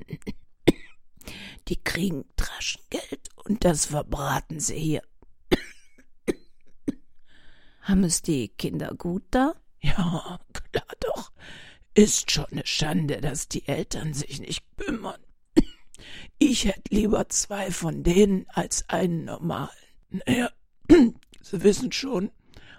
Die 1.67 1.83
kriegen 1.83 2.25
Taschengeld 2.37 3.29
und 3.35 3.65
das 3.65 3.85
verbraten 3.85 4.59
sie 4.59 4.79
hier. 4.79 5.03
Haben 7.85 8.03
es 8.03 8.23
die 8.23 8.47
Kinder 8.47 8.95
gut 8.97 9.23
da? 9.29 9.53
Ja, 9.79 10.39
klar 10.53 10.87
doch. 10.99 11.31
Ist 11.93 12.31
schon 12.31 12.45
eine 12.45 12.65
Schande, 12.65 13.21
dass 13.21 13.47
die 13.47 13.67
Eltern 13.67 14.15
sich 14.15 14.39
nicht 14.41 14.65
kümmern. 14.75 15.21
Ich 16.39 16.65
hätte 16.65 16.93
lieber 16.93 17.29
zwei 17.29 17.69
von 17.69 18.01
denen 18.01 18.47
als 18.49 18.89
einen 18.89 19.25
normalen. 19.25 19.69
Naja, 20.09 20.49
Sie 20.89 21.63
wissen 21.63 21.91
schon, 21.91 22.31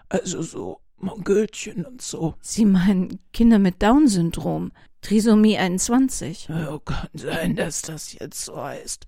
also 0.09 0.43
so 0.43 0.81
Mongölchen 0.97 1.87
und 1.87 2.03
so. 2.03 2.35
Sie 2.41 2.65
meinen 2.65 3.21
Kinder 3.33 3.61
mit 3.61 3.81
Down-Syndrom, 3.83 4.73
Trisomie 5.03 5.57
21. 5.57 6.49
Ja, 6.49 6.81
kann 6.85 7.11
sein, 7.15 7.55
dass 7.55 7.83
das 7.83 8.13
jetzt 8.13 8.45
so 8.45 8.61
heißt. 8.61 9.07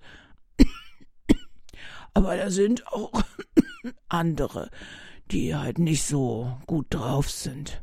Aber 2.14 2.36
da 2.36 2.50
sind 2.50 2.86
auch 2.86 3.20
andere, 4.08 4.70
die 5.32 5.54
halt 5.54 5.78
nicht 5.78 6.02
so 6.02 6.58
gut 6.66 6.86
drauf 6.90 7.30
sind. 7.30 7.82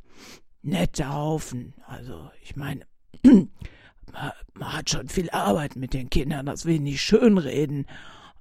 Nette 0.62 1.14
Haufen. 1.14 1.74
Also, 1.86 2.30
ich 2.42 2.56
meine, 2.56 2.86
man, 3.24 4.74
hat 4.74 4.90
schon 4.90 5.08
viel 5.10 5.30
Arbeit 5.30 5.76
mit 5.76 5.94
den 5.94 6.10
Kindern, 6.10 6.46
das 6.46 6.66
will 6.66 6.76
ich 6.76 6.82
nicht 6.82 7.02
schönreden, 7.02 7.86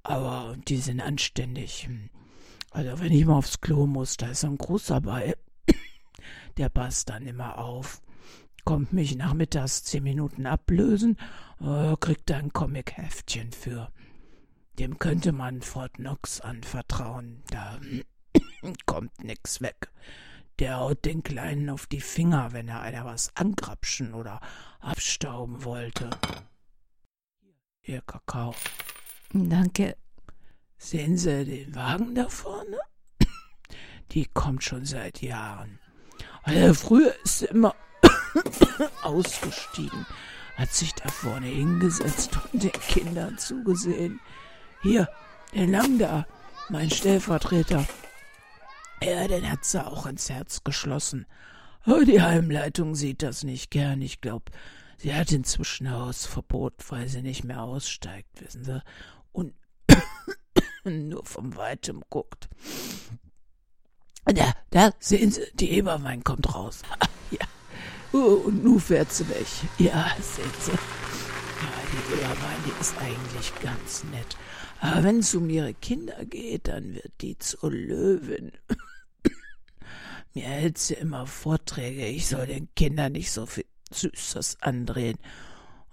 aber 0.03 0.57
die 0.69 0.79
sind 0.79 1.01
anständig. 1.01 1.89
Also 2.71 2.99
wenn 3.01 3.13
ich 3.13 3.25
mal 3.25 3.37
aufs 3.37 3.61
Klo 3.61 3.87
muss, 3.87 4.17
da 4.17 4.29
ist 4.29 4.45
ein 4.45 4.59
großer 4.59 5.01
bei. 5.01 5.37
Der 6.57 6.69
passt 6.69 7.09
dann 7.09 7.27
immer 7.27 7.59
auf. 7.59 8.03
Kommt 8.65 8.93
mich 8.93 9.17
nachmittags 9.17 9.85
zehn 9.85 10.03
Minuten 10.03 10.47
ablösen, 10.47 11.19
äh, 11.61 11.95
kriegt 12.01 12.31
ein 12.33 12.53
Comic-Heftchen 12.53 13.53
für. 13.53 13.91
Dem 14.79 14.99
könnte 14.99 15.33
man 15.33 15.61
Fort 15.63 15.95
Knox 15.95 16.41
anvertrauen. 16.41 17.43
Da 17.51 17.79
kommt 18.87 19.23
nix 19.23 19.61
weg. 19.61 19.91
Der 20.59 20.79
haut 20.79 21.05
den 21.05 21.23
Kleinen 21.23 21.69
auf 21.71 21.87
die 21.87 22.01
Finger, 22.01 22.53
wenn 22.53 22.69
er 22.69 22.81
einer 22.81 23.05
was 23.05 23.35
angrapschen 23.37 24.15
oder 24.15 24.41
abstauben 24.81 25.65
wollte. 25.65 26.11
Ihr 27.83 28.01
Kakao. 28.03 28.55
Danke. 29.33 29.97
Sehen 30.79 31.17
Sie 31.17 31.45
den 31.45 31.75
Wagen 31.75 32.15
da 32.15 32.29
vorne? 32.29 32.79
Die 34.13 34.27
kommt 34.27 34.63
schon 34.63 34.85
seit 34.85 35.23
Jahren. 35.23 35.81
Also 36.43 36.75
früher 36.75 37.15
ist 37.25 37.39
sie 37.39 37.47
immer 37.47 37.75
ausgestiegen, 39.03 40.07
hat 40.57 40.73
sich 40.73 40.95
da 40.95 41.09
vorne 41.09 41.47
hingesetzt 41.47 42.39
und 42.53 42.63
den 42.63 42.73
Kindern 42.73 43.39
zugesehen. 43.39 44.21
Hier, 44.83 45.09
der 45.55 45.67
Lang 45.67 45.99
da, 45.99 46.27
mein 46.69 46.91
Stellvertreter. 46.91 47.87
Ja, 49.05 49.29
den 49.29 49.51
hat 49.51 49.65
sie 49.65 49.85
auch 49.85 50.07
ins 50.07 50.31
Herz 50.31 50.65
geschlossen. 50.65 51.27
Aber 51.83 52.05
die 52.05 52.23
Heimleitung 52.23 52.95
sieht 52.95 53.23
das 53.23 53.45
nicht 53.45 53.71
gern. 53.71 54.01
Ich 54.01 54.23
glaub, 54.23 54.51
sie 54.97 55.15
hat 55.15 55.31
inzwischen 55.33 55.91
Hausverbot, 55.91 56.75
weil 56.89 57.09
sie 57.09 57.21
nicht 57.21 57.45
mehr 57.45 57.63
aussteigt, 57.63 58.41
wissen 58.41 58.65
Sie. 58.65 58.83
Und 59.33 59.53
nur 60.85 61.25
vom 61.27 61.57
Weitem 61.57 62.03
guckt. 62.09 62.49
Da, 64.25 64.55
da, 64.71 64.91
sehen 64.99 65.31
Sie, 65.31 65.43
die 65.53 65.73
Eberwein 65.73 66.25
kommt 66.25 66.55
raus. 66.55 66.81
ja. 67.31 67.47
Oh, 68.15 68.45
und 68.47 68.65
nun 68.65 68.81
fährt 68.81 69.13
sie 69.13 69.29
weg. 69.29 69.47
Ja, 69.77 70.11
sehen 70.23 70.51
Sie. 70.61 70.71
Ja, 70.71 70.79
die 71.93 72.15
Eberwein, 72.15 72.65
die 72.65 72.81
ist 72.81 72.95
eigentlich 72.99 73.53
ganz 73.61 74.05
nett. 74.05 74.39
Aber 74.81 75.05
wenn 75.05 75.19
es 75.19 75.35
um 75.35 75.51
ihre 75.51 75.75
Kinder 75.75 76.25
geht, 76.25 76.69
dann 76.69 76.95
wird 76.95 77.13
die 77.21 77.37
zur 77.37 77.71
Löwin. 77.71 78.53
Mir 80.35 80.45
hält 80.45 80.79
sie 80.79 80.95
immer 80.95 81.27
Vorträge, 81.27 82.07
ich 82.07 82.27
soll 82.27 82.47
den 82.47 82.69
Kindern 82.75 83.13
nicht 83.13 83.31
so 83.31 83.47
viel 83.47 83.67
Süßes 83.93 84.61
andrehen. 84.63 85.17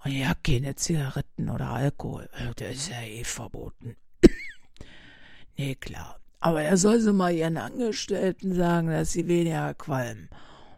Und 0.04 0.12
ja, 0.12 0.34
keine 0.42 0.74
Zigaretten 0.74 1.48
oder 1.48 1.70
Alkohol. 1.70 2.28
Das 2.56 2.72
ist 2.72 2.90
ja 2.90 3.02
eh 3.02 3.22
verboten. 3.22 3.96
nee, 5.56 5.76
klar. 5.76 6.18
Aber 6.40 6.60
er 6.62 6.76
soll 6.76 6.98
sie 6.98 7.12
mal 7.12 7.32
ihren 7.32 7.56
Angestellten 7.56 8.52
sagen, 8.54 8.88
dass 8.88 9.12
sie 9.12 9.28
weniger 9.28 9.74
qualmen. 9.74 10.28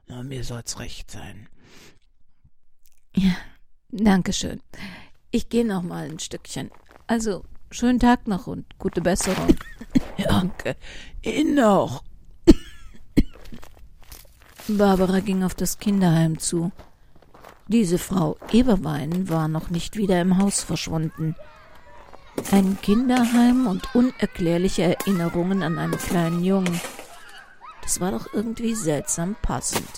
Na, 0.08 0.22
mir 0.22 0.44
soll's 0.44 0.78
recht 0.78 1.10
sein. 1.10 1.48
Ja, 3.16 3.34
danke 3.90 4.34
schön. 4.34 4.60
Ich 5.30 5.48
gehe 5.48 5.64
noch 5.64 5.82
mal 5.82 6.10
ein 6.10 6.18
Stückchen. 6.18 6.70
Also, 7.06 7.44
schönen 7.70 7.98
Tag 7.98 8.28
noch 8.28 8.46
und 8.46 8.78
gute 8.78 9.00
Besserung. 9.00 9.56
Danke. 10.18 10.76
Ihnen 11.22 11.56
noch. 11.56 12.04
Barbara 14.68 15.20
ging 15.20 15.44
auf 15.44 15.54
das 15.54 15.78
Kinderheim 15.78 16.38
zu. 16.38 16.72
Diese 17.68 17.98
Frau 17.98 18.38
Eberwein 18.50 19.28
war 19.28 19.46
noch 19.46 19.68
nicht 19.68 19.96
wieder 19.96 20.20
im 20.20 20.38
Haus 20.38 20.62
verschwunden. 20.62 21.36
Ein 22.50 22.78
Kinderheim 22.80 23.66
und 23.66 23.94
unerklärliche 23.94 24.82
Erinnerungen 24.82 25.62
an 25.62 25.78
einen 25.78 25.98
kleinen 25.98 26.42
Jungen. 26.42 26.80
Das 27.82 28.00
war 28.00 28.10
doch 28.10 28.32
irgendwie 28.32 28.74
seltsam 28.74 29.36
passend. 29.42 29.88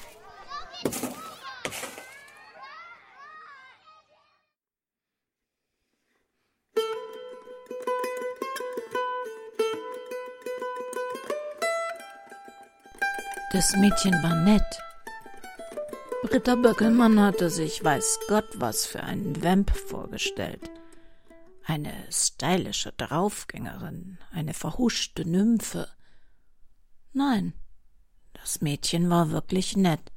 Das 13.52 13.76
Mädchen 13.76 14.12
war 14.24 14.34
nett. 14.34 14.82
Britta 16.22 16.56
Böckelmann 16.56 17.20
hatte 17.20 17.48
sich 17.48 17.82
weiß 17.82 18.18
Gott 18.28 18.48
was 18.54 18.86
für 18.86 19.04
einen 19.04 19.40
Vamp 19.42 19.70
vorgestellt. 19.70 20.68
Eine 21.64 21.92
stylische 22.10 22.92
Draufgängerin, 22.92 24.18
eine 24.32 24.52
verhuschte 24.52 25.24
Nymphe. 25.24 25.88
Nein, 27.12 27.52
das 28.32 28.60
Mädchen 28.60 29.08
war 29.10 29.30
wirklich 29.30 29.76
nett. 29.76 30.12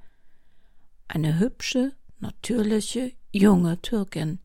Eine 1.07 1.37
hübsche, 1.39 1.93
natürliche, 2.19 3.13
junge 3.31 3.79
Türkin. 3.81 4.39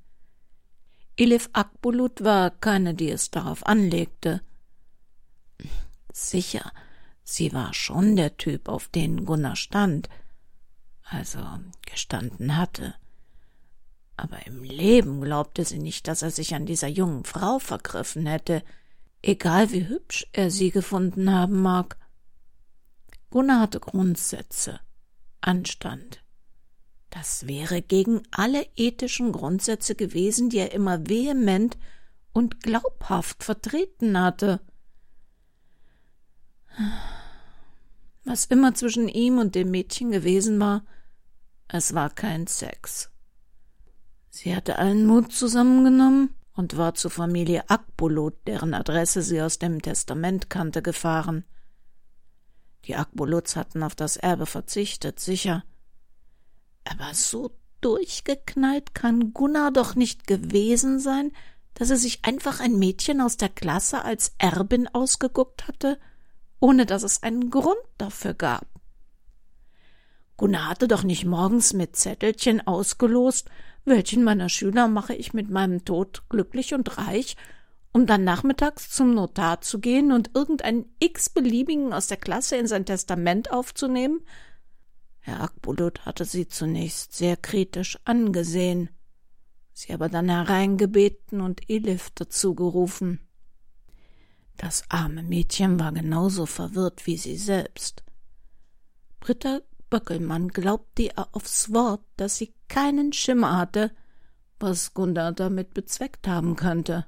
Elif 1.16 1.49
Akbulut 1.55 2.23
war 2.23 2.51
keine, 2.51 2.94
die 2.94 3.11
es 3.11 3.31
darauf 3.31 3.64
anlegte. 3.66 4.42
Sicher, 6.12 6.70
Sie 7.25 7.53
war 7.55 7.73
schon 7.73 8.17
der 8.17 8.37
Typ, 8.37 8.69
auf 8.69 8.89
den 8.89 9.25
Gunnar 9.25 9.57
stand, 9.57 10.11
also 11.03 11.41
gestanden 11.87 12.57
hatte. 12.57 12.95
Aber 14.17 14.47
im 14.47 14.63
Leben 14.63 15.23
glaubte 15.23 15.65
sie 15.65 15.79
nicht, 15.79 16.07
dass 16.07 16.23
er 16.23 16.31
sich 16.31 16.55
an 16.55 16.67
dieser 16.67 16.87
jungen 16.87 17.25
Frau 17.25 17.59
vergriffen 17.59 18.27
hätte, 18.27 18.63
egal 19.23 19.73
wie 19.73 19.89
hübsch 19.89 20.27
er 20.33 20.51
sie 20.51 20.71
gefunden 20.71 21.33
haben 21.33 21.63
mag. 21.63 21.97
Gunnar 23.31 23.61
hatte 23.61 23.81
Grundsätze, 23.81 24.79
Anstand. 25.41 26.23
Das 27.11 27.47
wäre 27.47 27.81
gegen 27.81 28.23
alle 28.33 28.67
ethischen 28.77 29.33
Grundsätze 29.33 29.95
gewesen, 29.95 30.51
die 30.51 30.59
er 30.59 30.73
immer 30.73 31.09
vehement 31.09 31.79
und 32.33 32.61
glaubhaft 32.61 33.43
vertreten 33.43 34.21
hatte. 34.21 34.61
Was 38.25 38.47
immer 38.47 38.75
zwischen 38.75 39.09
ihm 39.09 39.39
und 39.39 39.55
dem 39.55 39.71
Mädchen 39.71 40.11
gewesen 40.11 40.59
war, 40.59 40.85
es 41.69 41.95
war 41.95 42.09
kein 42.09 42.47
Sex. 42.47 43.11
Sie 44.31 44.57
hatte 44.57 44.79
allen 44.79 45.07
Mut 45.07 45.33
zusammengenommen 45.33 46.35
und 46.55 46.77
war 46.77 46.95
zur 46.95 47.11
Familie 47.11 47.69
Akbolot, 47.69 48.35
deren 48.47 48.73
Adresse 48.73 49.23
sie 49.23 49.43
aus 49.43 49.59
dem 49.59 49.83
Testament 49.83 50.49
kannte, 50.49 50.81
gefahren. 50.81 51.45
Die 52.87 52.97
Akbolots 52.97 53.57
hatten 53.57 53.83
auf 53.83 53.95
das 53.95 54.17
Erbe 54.17 54.47
verzichtet, 54.47 55.21
sicher. 55.21 55.65
Aber 56.85 57.15
so 57.15 57.57
durchgeknallt 57.81 58.95
kann 58.95 59.35
Gunnar 59.35 59.71
doch 59.71 59.95
nicht 59.95 60.27
gewesen 60.27 60.99
sein, 60.99 61.33
dass 61.75 61.91
er 61.91 61.97
sich 61.97 62.25
einfach 62.25 62.61
ein 62.61 62.79
Mädchen 62.79 63.21
aus 63.21 63.37
der 63.37 63.49
Klasse 63.49 64.05
als 64.05 64.35
Erbin 64.39 64.89
ausgeguckt 64.89 65.69
hatte– 65.69 65.99
ohne 66.61 66.87
dass 66.87 67.03
es 67.03 67.23
einen 67.23 67.51
Grund 67.51 67.77
dafür 67.99 68.35
gab. 68.35 68.67
Gunnar 70.37 70.69
hatte 70.69 70.88
doch 70.88 71.05
nicht 71.05 71.25
morgens 71.25 71.73
mit 71.73 71.97
Zettelchen 71.97 72.67
ausgelost, 72.67 73.49
welchen 73.85 74.25
meiner 74.25 74.49
Schüler 74.49 74.88
mache 74.88 75.14
ich 75.14 75.33
mit 75.33 75.51
meinem 75.51 75.85
Tod 75.85 76.23
glücklich 76.29 76.75
und 76.75 76.99
reich, 76.99 77.37
um 77.93 78.07
dann 78.07 78.25
nachmittags 78.25 78.90
zum 78.90 79.14
Notar 79.14 79.61
zu 79.61 79.79
gehen 79.79 80.11
und 80.11 80.33
irgendeinen 80.35 80.87
x-beliebigen 80.99 81.93
aus 81.93 82.09
der 82.09 82.17
Klasse 82.17 82.57
in 82.57 82.67
sein 82.67 82.85
Testament 82.85 83.53
aufzunehmen? 83.53 84.27
Herr 85.21 85.40
Akbulut 85.43 86.05
hatte 86.05 86.25
sie 86.25 86.49
zunächst 86.49 87.14
sehr 87.14 87.37
kritisch 87.37 87.99
angesehen, 88.05 88.90
sie 89.73 89.93
aber 89.93 90.09
dann 90.09 90.29
hereingebeten 90.29 91.40
und 91.40 91.71
Elif 91.71 92.11
dazu 92.14 92.55
gerufen. 92.55 93.21
Das 94.57 94.85
arme 94.88 95.23
Mädchen 95.23 95.81
war 95.81 95.93
genauso 95.93 96.47
verwirrt 96.47 97.07
wie 97.07 97.17
sie 97.17 97.37
selbst. 97.37 98.05
Britta 99.21 99.61
Böckelmann 99.90 100.49
glaubte 100.49 101.03
ihr 101.03 101.29
aufs 101.33 101.73
Wort, 101.73 102.03
dass 102.17 102.37
sie 102.37 102.55
keinen 102.69 103.12
Schimmer 103.12 103.57
hatte, 103.57 103.90
was 104.59 104.95
Gunda 104.95 105.33
damit 105.33 105.75
bezweckt 105.75 106.27
haben 106.27 106.57
könnte. 106.57 107.07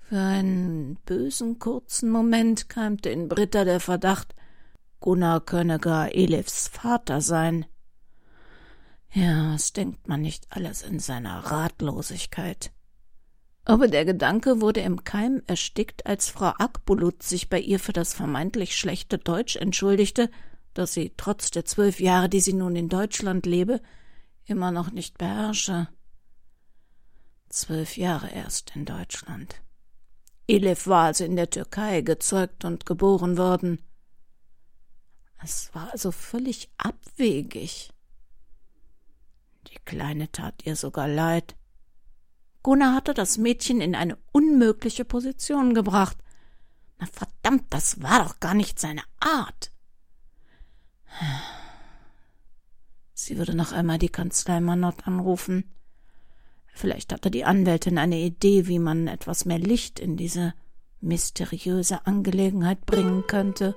Für 0.00 0.20
einen 0.20 0.96
bösen 1.06 1.58
kurzen 1.58 2.10
Moment 2.10 2.68
keimte 2.68 3.08
in 3.08 3.28
Britta 3.28 3.64
der 3.64 3.80
Verdacht, 3.80 4.34
Gunnar 5.00 5.40
könne 5.40 5.78
gar 5.78 6.14
Elifs 6.14 6.68
Vater 6.68 7.20
sein. 7.20 7.66
Ja, 9.12 9.54
was 9.54 9.72
denkt 9.72 10.08
man 10.08 10.22
nicht 10.22 10.46
alles 10.50 10.82
in 10.82 10.98
seiner 10.98 11.38
Ratlosigkeit? 11.38 12.72
Aber 13.64 13.86
der 13.86 14.04
Gedanke 14.04 14.60
wurde 14.60 14.80
im 14.80 15.04
Keim 15.04 15.42
erstickt, 15.46 16.06
als 16.06 16.30
Frau 16.30 16.52
Akbulut 16.58 17.22
sich 17.22 17.48
bei 17.48 17.60
ihr 17.60 17.78
für 17.78 17.92
das 17.92 18.12
vermeintlich 18.12 18.76
schlechte 18.76 19.18
Deutsch 19.18 19.56
entschuldigte, 19.56 20.30
das 20.74 20.94
sie 20.94 21.12
trotz 21.16 21.50
der 21.50 21.64
zwölf 21.64 22.00
Jahre, 22.00 22.28
die 22.28 22.40
sie 22.40 22.54
nun 22.54 22.74
in 22.74 22.88
Deutschland 22.88 23.46
lebe, 23.46 23.80
immer 24.44 24.72
noch 24.72 24.90
nicht 24.90 25.18
beherrsche. 25.18 25.88
Zwölf 27.48 27.96
Jahre 27.96 28.30
erst 28.30 28.74
in 28.74 28.84
Deutschland. 28.84 29.60
Elif 30.48 30.86
war 30.86 31.04
also 31.04 31.24
in 31.24 31.36
der 31.36 31.50
Türkei 31.50 32.00
gezeugt 32.00 32.64
und 32.64 32.84
geboren 32.84 33.38
worden. 33.38 33.78
Es 35.42 35.72
war 35.74 35.90
also 35.92 36.10
völlig 36.10 36.70
abwegig. 36.78 37.90
Die 39.68 39.78
Kleine 39.84 40.30
tat 40.32 40.66
ihr 40.66 40.76
sogar 40.76 41.08
leid. 41.08 41.54
Gunnar 42.62 42.94
hatte 42.94 43.14
das 43.14 43.38
Mädchen 43.38 43.80
in 43.80 43.94
eine 43.94 44.18
unmögliche 44.32 45.04
Position 45.04 45.74
gebracht. 45.74 46.16
Na 46.98 47.06
verdammt, 47.06 47.64
das 47.70 48.02
war 48.02 48.22
doch 48.24 48.38
gar 48.40 48.54
nicht 48.54 48.78
seine 48.78 49.02
Art. 49.18 49.72
Sie 53.14 53.36
würde 53.38 53.54
noch 53.54 53.72
einmal 53.72 53.98
die 53.98 54.08
Kanzlei 54.08 54.60
Manott 54.60 55.06
anrufen. 55.06 55.72
Vielleicht 56.72 57.12
hatte 57.12 57.30
die 57.30 57.44
Anwältin 57.44 57.98
eine 57.98 58.18
Idee, 58.18 58.66
wie 58.66 58.78
man 58.78 59.08
etwas 59.08 59.44
mehr 59.44 59.58
Licht 59.58 60.00
in 60.00 60.16
diese 60.16 60.54
mysteriöse 61.00 62.06
Angelegenheit 62.06 62.86
bringen 62.86 63.26
könnte. 63.26 63.74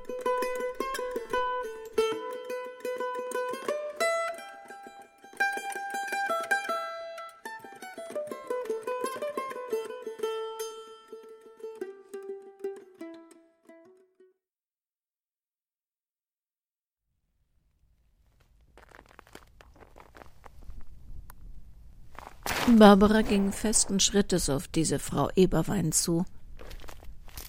Barbara 22.77 23.21
ging 23.21 23.51
festen 23.51 23.99
Schrittes 23.99 24.49
auf 24.49 24.67
diese 24.67 24.99
Frau 24.99 25.29
Eberwein 25.35 25.91
zu. 25.91 26.25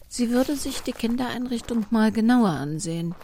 Sie 0.09 0.31
würde 0.31 0.57
sich 0.57 0.83
die 0.83 0.93
Kindereinrichtung 0.93 1.87
mal 1.91 2.13
genauer 2.13 2.51
ansehen. 2.51 3.15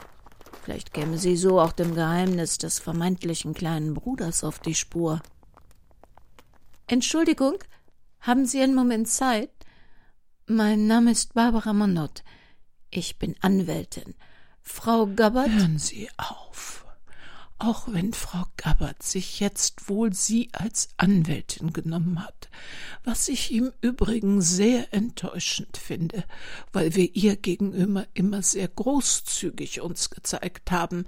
Vielleicht 0.63 0.93
käme 0.93 1.19
sie 1.19 1.37
so 1.37 1.61
auch 1.61 1.73
dem 1.73 1.95
Geheimnis 1.95 2.59
des 2.59 2.79
vermeintlichen 2.79 3.55
kleinen 3.55 3.95
Bruders 3.95 4.45
auf 4.45 4.59
die 4.59 4.75
Spur. 4.75 5.21
Entschuldigung, 6.87 7.55
haben 8.21 8.47
Sie 8.47 8.61
einen 8.61 8.75
Moment 8.75 9.09
Zeit? 9.09 9.51
Mein 10.47 10.87
Name 10.87 11.13
ist 11.13 11.35
Barbara 11.35 11.73
Monod. 11.73 12.23
Ich 12.91 13.19
bin 13.19 13.35
Anwältin. 13.41 14.15
Frau 14.61 15.07
Gabbard. 15.07 15.51
Hören 15.51 15.79
Sie 15.79 16.09
auf 16.17 16.82
auch 17.63 17.87
wenn 17.87 18.13
Frau 18.13 18.45
Gabbard 18.57 19.03
sich 19.03 19.39
jetzt 19.39 19.89
wohl 19.89 20.13
Sie 20.13 20.51
als 20.53 20.89
Anwältin 20.97 21.73
genommen 21.73 22.25
hat, 22.25 22.51
was 23.05 23.29
ich 23.29 23.53
im 23.53 23.73
Übrigen 23.81 24.43
sehr 24.43 24.93
enttäuschend 24.93 25.77
finde, 25.77 26.25
weil 26.73 26.97
wir 26.97 27.15
ihr 27.15 27.37
gegenüber 27.37 28.07
immer 28.15 28.43
sehr 28.43 28.67
großzügig 28.67 29.81
uns 29.81 30.11
gezeigt 30.11 30.73
haben, 30.73 31.07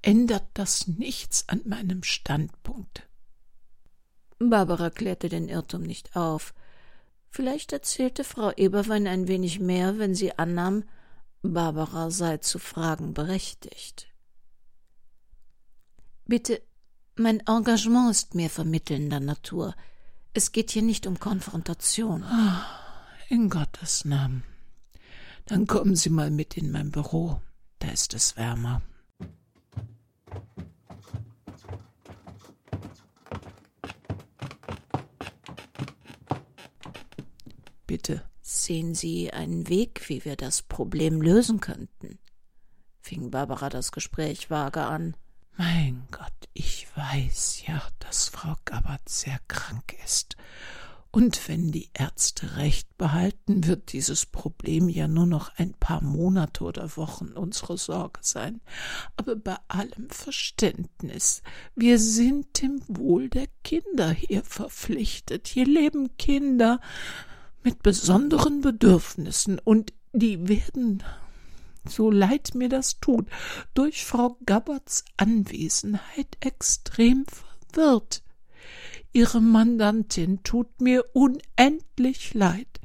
ändert 0.00 0.46
das 0.54 0.86
nichts 0.86 1.48
an 1.48 1.62
meinem 1.64 2.04
Standpunkt. 2.04 3.08
Barbara 4.38 4.90
klärte 4.90 5.28
den 5.28 5.48
Irrtum 5.48 5.82
nicht 5.82 6.14
auf. 6.14 6.54
Vielleicht 7.28 7.72
erzählte 7.72 8.22
Frau 8.22 8.52
Eberwein 8.52 9.08
ein 9.08 9.26
wenig 9.26 9.58
mehr, 9.58 9.98
wenn 9.98 10.14
sie 10.14 10.38
annahm, 10.38 10.84
Barbara 11.42 12.10
sei 12.12 12.36
zu 12.38 12.60
Fragen 12.60 13.14
berechtigt. 13.14 14.07
Bitte, 16.28 16.60
mein 17.16 17.40
Engagement 17.46 18.10
ist 18.10 18.34
mehr 18.34 18.50
vermittelnder 18.50 19.18
Natur. 19.18 19.74
Es 20.34 20.52
geht 20.52 20.70
hier 20.70 20.82
nicht 20.82 21.06
um 21.06 21.18
Konfrontation. 21.18 22.22
Ah, 22.22 22.66
in 23.30 23.48
Gottes 23.48 24.04
Namen. 24.04 24.44
Dann 25.46 25.66
kommen 25.66 25.96
Sie 25.96 26.10
mal 26.10 26.30
mit 26.30 26.58
in 26.58 26.70
mein 26.70 26.90
Büro. 26.90 27.40
Da 27.78 27.88
ist 27.88 28.12
es 28.12 28.36
wärmer. 28.36 28.82
Bitte. 37.86 38.22
Sehen 38.42 38.94
Sie 38.94 39.32
einen 39.32 39.70
Weg, 39.70 40.10
wie 40.10 40.26
wir 40.26 40.36
das 40.36 40.60
Problem 40.60 41.22
lösen 41.22 41.60
könnten? 41.60 42.18
fing 43.00 43.30
Barbara 43.30 43.70
das 43.70 43.92
Gespräch 43.92 44.50
vage 44.50 44.82
an. 44.82 45.16
Mein 45.58 46.06
Gott, 46.12 46.17
weiß 46.98 47.62
ja, 47.66 47.80
dass 48.00 48.28
Frau 48.28 48.56
Gabbard 48.64 49.08
sehr 49.08 49.38
krank 49.46 49.94
ist. 50.04 50.36
Und 51.10 51.48
wenn 51.48 51.72
die 51.72 51.88
Ärzte 51.94 52.56
recht 52.56 52.98
behalten, 52.98 53.66
wird 53.66 53.92
dieses 53.92 54.26
Problem 54.26 54.88
ja 54.88 55.08
nur 55.08 55.26
noch 55.26 55.56
ein 55.56 55.72
paar 55.72 56.02
Monate 56.02 56.64
oder 56.64 56.96
Wochen 56.96 57.28
unsere 57.28 57.78
Sorge 57.78 58.20
sein. 58.22 58.60
Aber 59.16 59.36
bei 59.36 59.56
allem 59.68 60.10
Verständnis, 60.10 61.42
wir 61.74 61.98
sind 61.98 62.60
dem 62.60 62.82
Wohl 62.88 63.30
der 63.30 63.46
Kinder 63.64 64.10
hier 64.10 64.42
verpflichtet. 64.42 65.48
Hier 65.48 65.66
leben 65.66 66.16
Kinder 66.18 66.80
mit 67.62 67.82
besonderen 67.82 68.60
Bedürfnissen 68.60 69.58
und 69.60 69.92
die 70.12 70.48
werden 70.48 71.02
so 71.86 72.10
leid 72.10 72.54
mir 72.54 72.68
das 72.68 73.00
tut, 73.00 73.26
durch 73.74 74.04
Frau 74.04 74.38
Gabberts 74.46 75.04
Anwesenheit 75.16 76.36
extrem 76.40 77.24
verwirrt. 77.26 78.22
Ihre 79.12 79.40
Mandantin 79.40 80.42
tut 80.42 80.80
mir 80.80 81.04
unendlich 81.14 82.34
leid. 82.34 82.80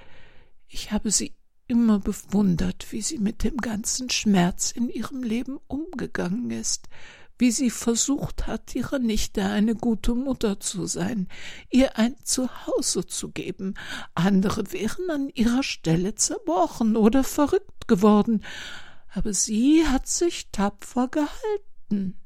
Ich 0.68 0.92
habe 0.92 1.12
sie 1.12 1.36
immer 1.68 2.00
bewundert, 2.00 2.88
wie 2.92 3.02
sie 3.02 3.18
mit 3.18 3.44
dem 3.44 3.58
ganzen 3.58 4.10
Schmerz 4.10 4.72
in 4.72 4.90
ihrem 4.90 5.24
Leben 5.24 5.60
umgegangen 5.68 6.52
ist, 6.52 6.88
wie 7.38 7.52
sie 7.52 7.70
versucht 7.70 8.48
hat, 8.48 8.76
ihrer 8.76 9.00
Nichte 9.00 9.44
eine 9.44 9.76
gute 9.76 10.16
Mutter 10.16 10.60
zu 10.60 10.86
sein, 10.86 11.28
ihr 11.70 11.98
ein 11.98 12.16
Zuhause 12.24 13.06
zu 13.06 13.32
geben. 13.32 13.74
Andere 14.16 14.72
wären 14.72 15.10
an 15.10 15.30
ihrer 15.30 15.64
Stelle 15.64 16.16
zerbrochen 16.16 16.96
oder 16.96 17.24
verrückt 17.24 17.88
geworden, 17.88 18.44
aber 19.14 19.34
sie 19.34 19.88
hat 19.88 20.08
sich 20.08 20.50
tapfer 20.52 21.08
gehalten. 21.08 22.18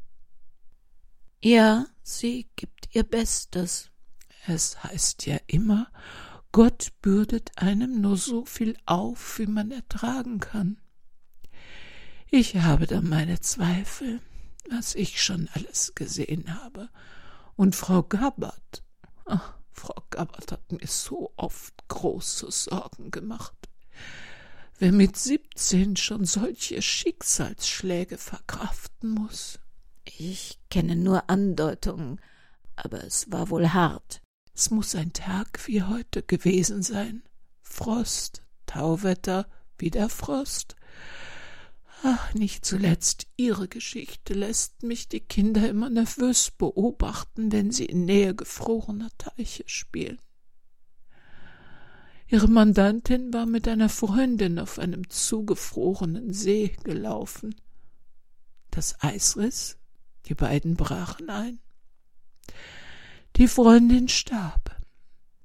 Ja, 1.41 1.85
sie 2.03 2.49
gibt 2.55 2.95
ihr 2.95 3.03
Bestes. 3.03 3.91
Es 4.47 4.83
heißt 4.83 5.25
ja 5.25 5.37
immer, 5.47 5.91
Gott 6.51 6.93
bürdet 7.01 7.51
einem 7.57 8.01
nur 8.01 8.17
so 8.17 8.45
viel 8.45 8.77
auf, 8.85 9.37
wie 9.39 9.45
man 9.45 9.71
ertragen 9.71 10.39
kann. 10.39 10.77
Ich 12.29 12.55
habe 12.55 12.87
da 12.87 13.01
meine 13.01 13.39
Zweifel, 13.39 14.21
was 14.69 14.95
ich 14.95 15.21
schon 15.21 15.49
alles 15.53 15.93
gesehen 15.95 16.61
habe. 16.63 16.89
Und 17.55 17.75
Frau 17.75 18.03
Gabbard, 18.03 18.83
ach, 19.25 19.53
Frau 19.71 20.03
Gabbard 20.09 20.51
hat 20.51 20.71
mir 20.71 20.87
so 20.87 21.31
oft 21.35 21.73
große 21.87 22.51
Sorgen 22.51 23.11
gemacht. 23.11 23.55
Wer 24.79 24.91
mit 24.91 25.17
siebzehn 25.17 25.95
schon 25.95 26.25
solche 26.25 26.81
Schicksalsschläge 26.81 28.17
verkraften 28.17 29.11
muss. 29.11 29.59
Ich 30.05 30.59
kenne 30.69 30.95
nur 30.95 31.29
Andeutungen, 31.29 32.21
aber 32.75 33.03
es 33.03 33.31
war 33.31 33.49
wohl 33.49 33.73
hart. 33.73 34.21
Es 34.53 34.69
muss 34.69 34.95
ein 34.95 35.13
Tag 35.13 35.67
wie 35.67 35.83
heute 35.83 36.23
gewesen 36.23 36.83
sein. 36.83 37.23
Frost, 37.61 38.43
Tauwetter, 38.65 39.47
wieder 39.77 40.09
Frost. 40.09 40.75
Ach, 42.03 42.33
nicht 42.35 42.63
zuletzt 42.63 43.27
Ihre 43.37 43.67
Geschichte 43.67 44.33
lässt 44.33 44.83
mich 44.83 45.09
die 45.09 45.19
Kinder 45.19 45.67
immer 45.67 45.89
nervös 45.89 46.51
beobachten, 46.51 47.51
wenn 47.51 47.71
sie 47.71 47.85
in 47.85 48.05
Nähe 48.05 48.35
gefrorener 48.35 49.09
Teiche 49.17 49.63
spielen. 49.65 50.19
Ihre 52.27 52.47
Mandantin 52.47 53.33
war 53.33 53.45
mit 53.45 53.67
einer 53.67 53.89
Freundin 53.89 54.59
auf 54.59 54.79
einem 54.79 55.09
zugefrorenen 55.09 56.33
See 56.33 56.75
gelaufen. 56.83 57.55
Das 58.69 59.01
Eis 59.01 59.37
riss, 59.37 59.77
die 60.25 60.35
beiden 60.35 60.75
brachen 60.75 61.29
ein. 61.29 61.59
Die 63.37 63.47
Freundin 63.47 64.07
starb. 64.07 64.75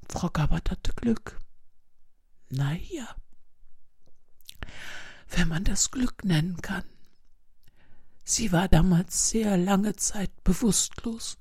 Frau 0.09 0.29
Gabbard 0.29 0.71
hatte 0.71 0.93
Glück. 0.95 1.38
Na 2.51 2.75
ja, 2.75 3.09
wenn 5.37 5.49
man 5.49 5.64
das 5.64 5.90
Glück 5.90 6.25
nennen 6.25 6.61
kann. 6.62 6.85
Sie 8.25 8.53
war 8.53 8.68
damals 8.68 9.31
sehr 9.31 9.57
lange 9.57 9.97
Zeit 9.97 10.45
bewusstlos 10.45 11.38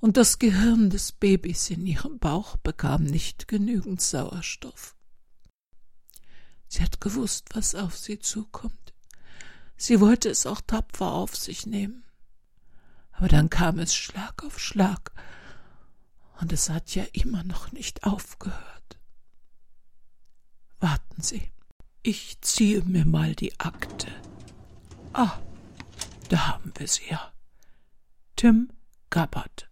und 0.00 0.16
das 0.16 0.38
Gehirn 0.38 0.90
des 0.90 1.12
Babys 1.12 1.70
in 1.70 1.86
ihrem 1.86 2.18
Bauch 2.18 2.56
bekam 2.56 3.04
nicht 3.04 3.48
genügend 3.48 4.00
Sauerstoff. 4.00 4.96
Sie 6.68 6.82
hat 6.82 7.00
gewusst, 7.00 7.48
was 7.54 7.74
auf 7.74 7.96
sie 7.96 8.18
zukommt. 8.18 8.94
Sie 9.76 10.00
wollte 10.00 10.28
es 10.28 10.46
auch 10.46 10.60
tapfer 10.60 11.12
auf 11.12 11.36
sich 11.36 11.66
nehmen. 11.66 12.04
Aber 13.12 13.28
dann 13.28 13.50
kam 13.50 13.78
es 13.78 13.94
Schlag 13.94 14.42
auf 14.44 14.58
Schlag, 14.58 15.12
und 16.40 16.52
es 16.52 16.70
hat 16.70 16.94
ja 16.94 17.04
immer 17.12 17.44
noch 17.44 17.70
nicht 17.72 18.04
aufgehört. 18.04 18.98
Warten 20.78 21.20
Sie, 21.20 21.52
Ich 22.02 22.40
ziehe 22.40 22.80
mir 22.82 23.04
mal 23.04 23.34
die 23.34 23.60
Akte. 23.60 24.06
Ah, 25.12 25.38
da 26.30 26.48
haben 26.48 26.72
wir 26.78 26.88
sie 26.88 27.10
ja. 27.10 27.30
Tim 28.36 28.70
Gabbard. 29.10 29.68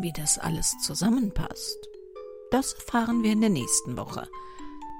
Wie 0.00 0.12
das 0.12 0.38
alles 0.38 0.76
zusammenpasst, 0.82 1.78
das 2.50 2.74
erfahren 2.74 3.22
wir 3.22 3.32
in 3.32 3.40
der 3.40 3.48
nächsten 3.48 3.96
Woche. 3.96 4.28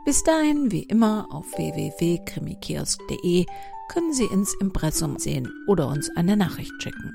Bis 0.07 0.23
dahin, 0.23 0.73
wie 0.73 0.85
immer, 0.85 1.27
auf 1.31 1.45
www.krimikiosk.de 1.59 3.45
können 3.89 4.13
Sie 4.13 4.27
ins 4.27 4.55
Impressum 4.61 5.19
sehen 5.19 5.53
oder 5.67 5.89
uns 5.89 6.11
eine 6.17 6.37
Nachricht 6.37 6.73
schicken. 6.83 7.15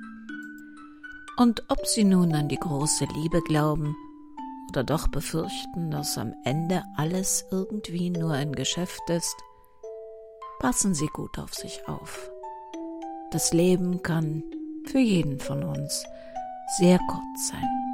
Und 1.38 1.64
ob 1.70 1.86
Sie 1.88 2.04
nun 2.04 2.34
an 2.36 2.48
die 2.48 2.60
große 2.60 3.06
Liebe 3.16 3.42
glauben 3.42 3.96
oder 4.70 4.84
doch 4.84 5.08
befürchten, 5.08 5.92
dass 5.92 6.18
am 6.18 6.34
Ende 6.44 6.84
alles 6.96 7.46
irgendwie 7.52 8.10
nur 8.10 8.34
ein 8.34 8.54
Geschäft 8.54 9.10
ist, 9.10 9.36
passen 10.60 10.94
Sie 10.94 11.08
gut 11.08 11.40
auf 11.40 11.54
sich 11.54 11.88
auf. 11.88 12.32
Das 13.32 13.54
Leben 13.54 14.04
kann 14.04 14.44
für 14.86 15.00
jeden 15.00 15.40
von 15.40 15.64
uns 15.64 16.06
sehr 16.78 17.00
kurz 17.08 17.50
sein. 17.50 17.93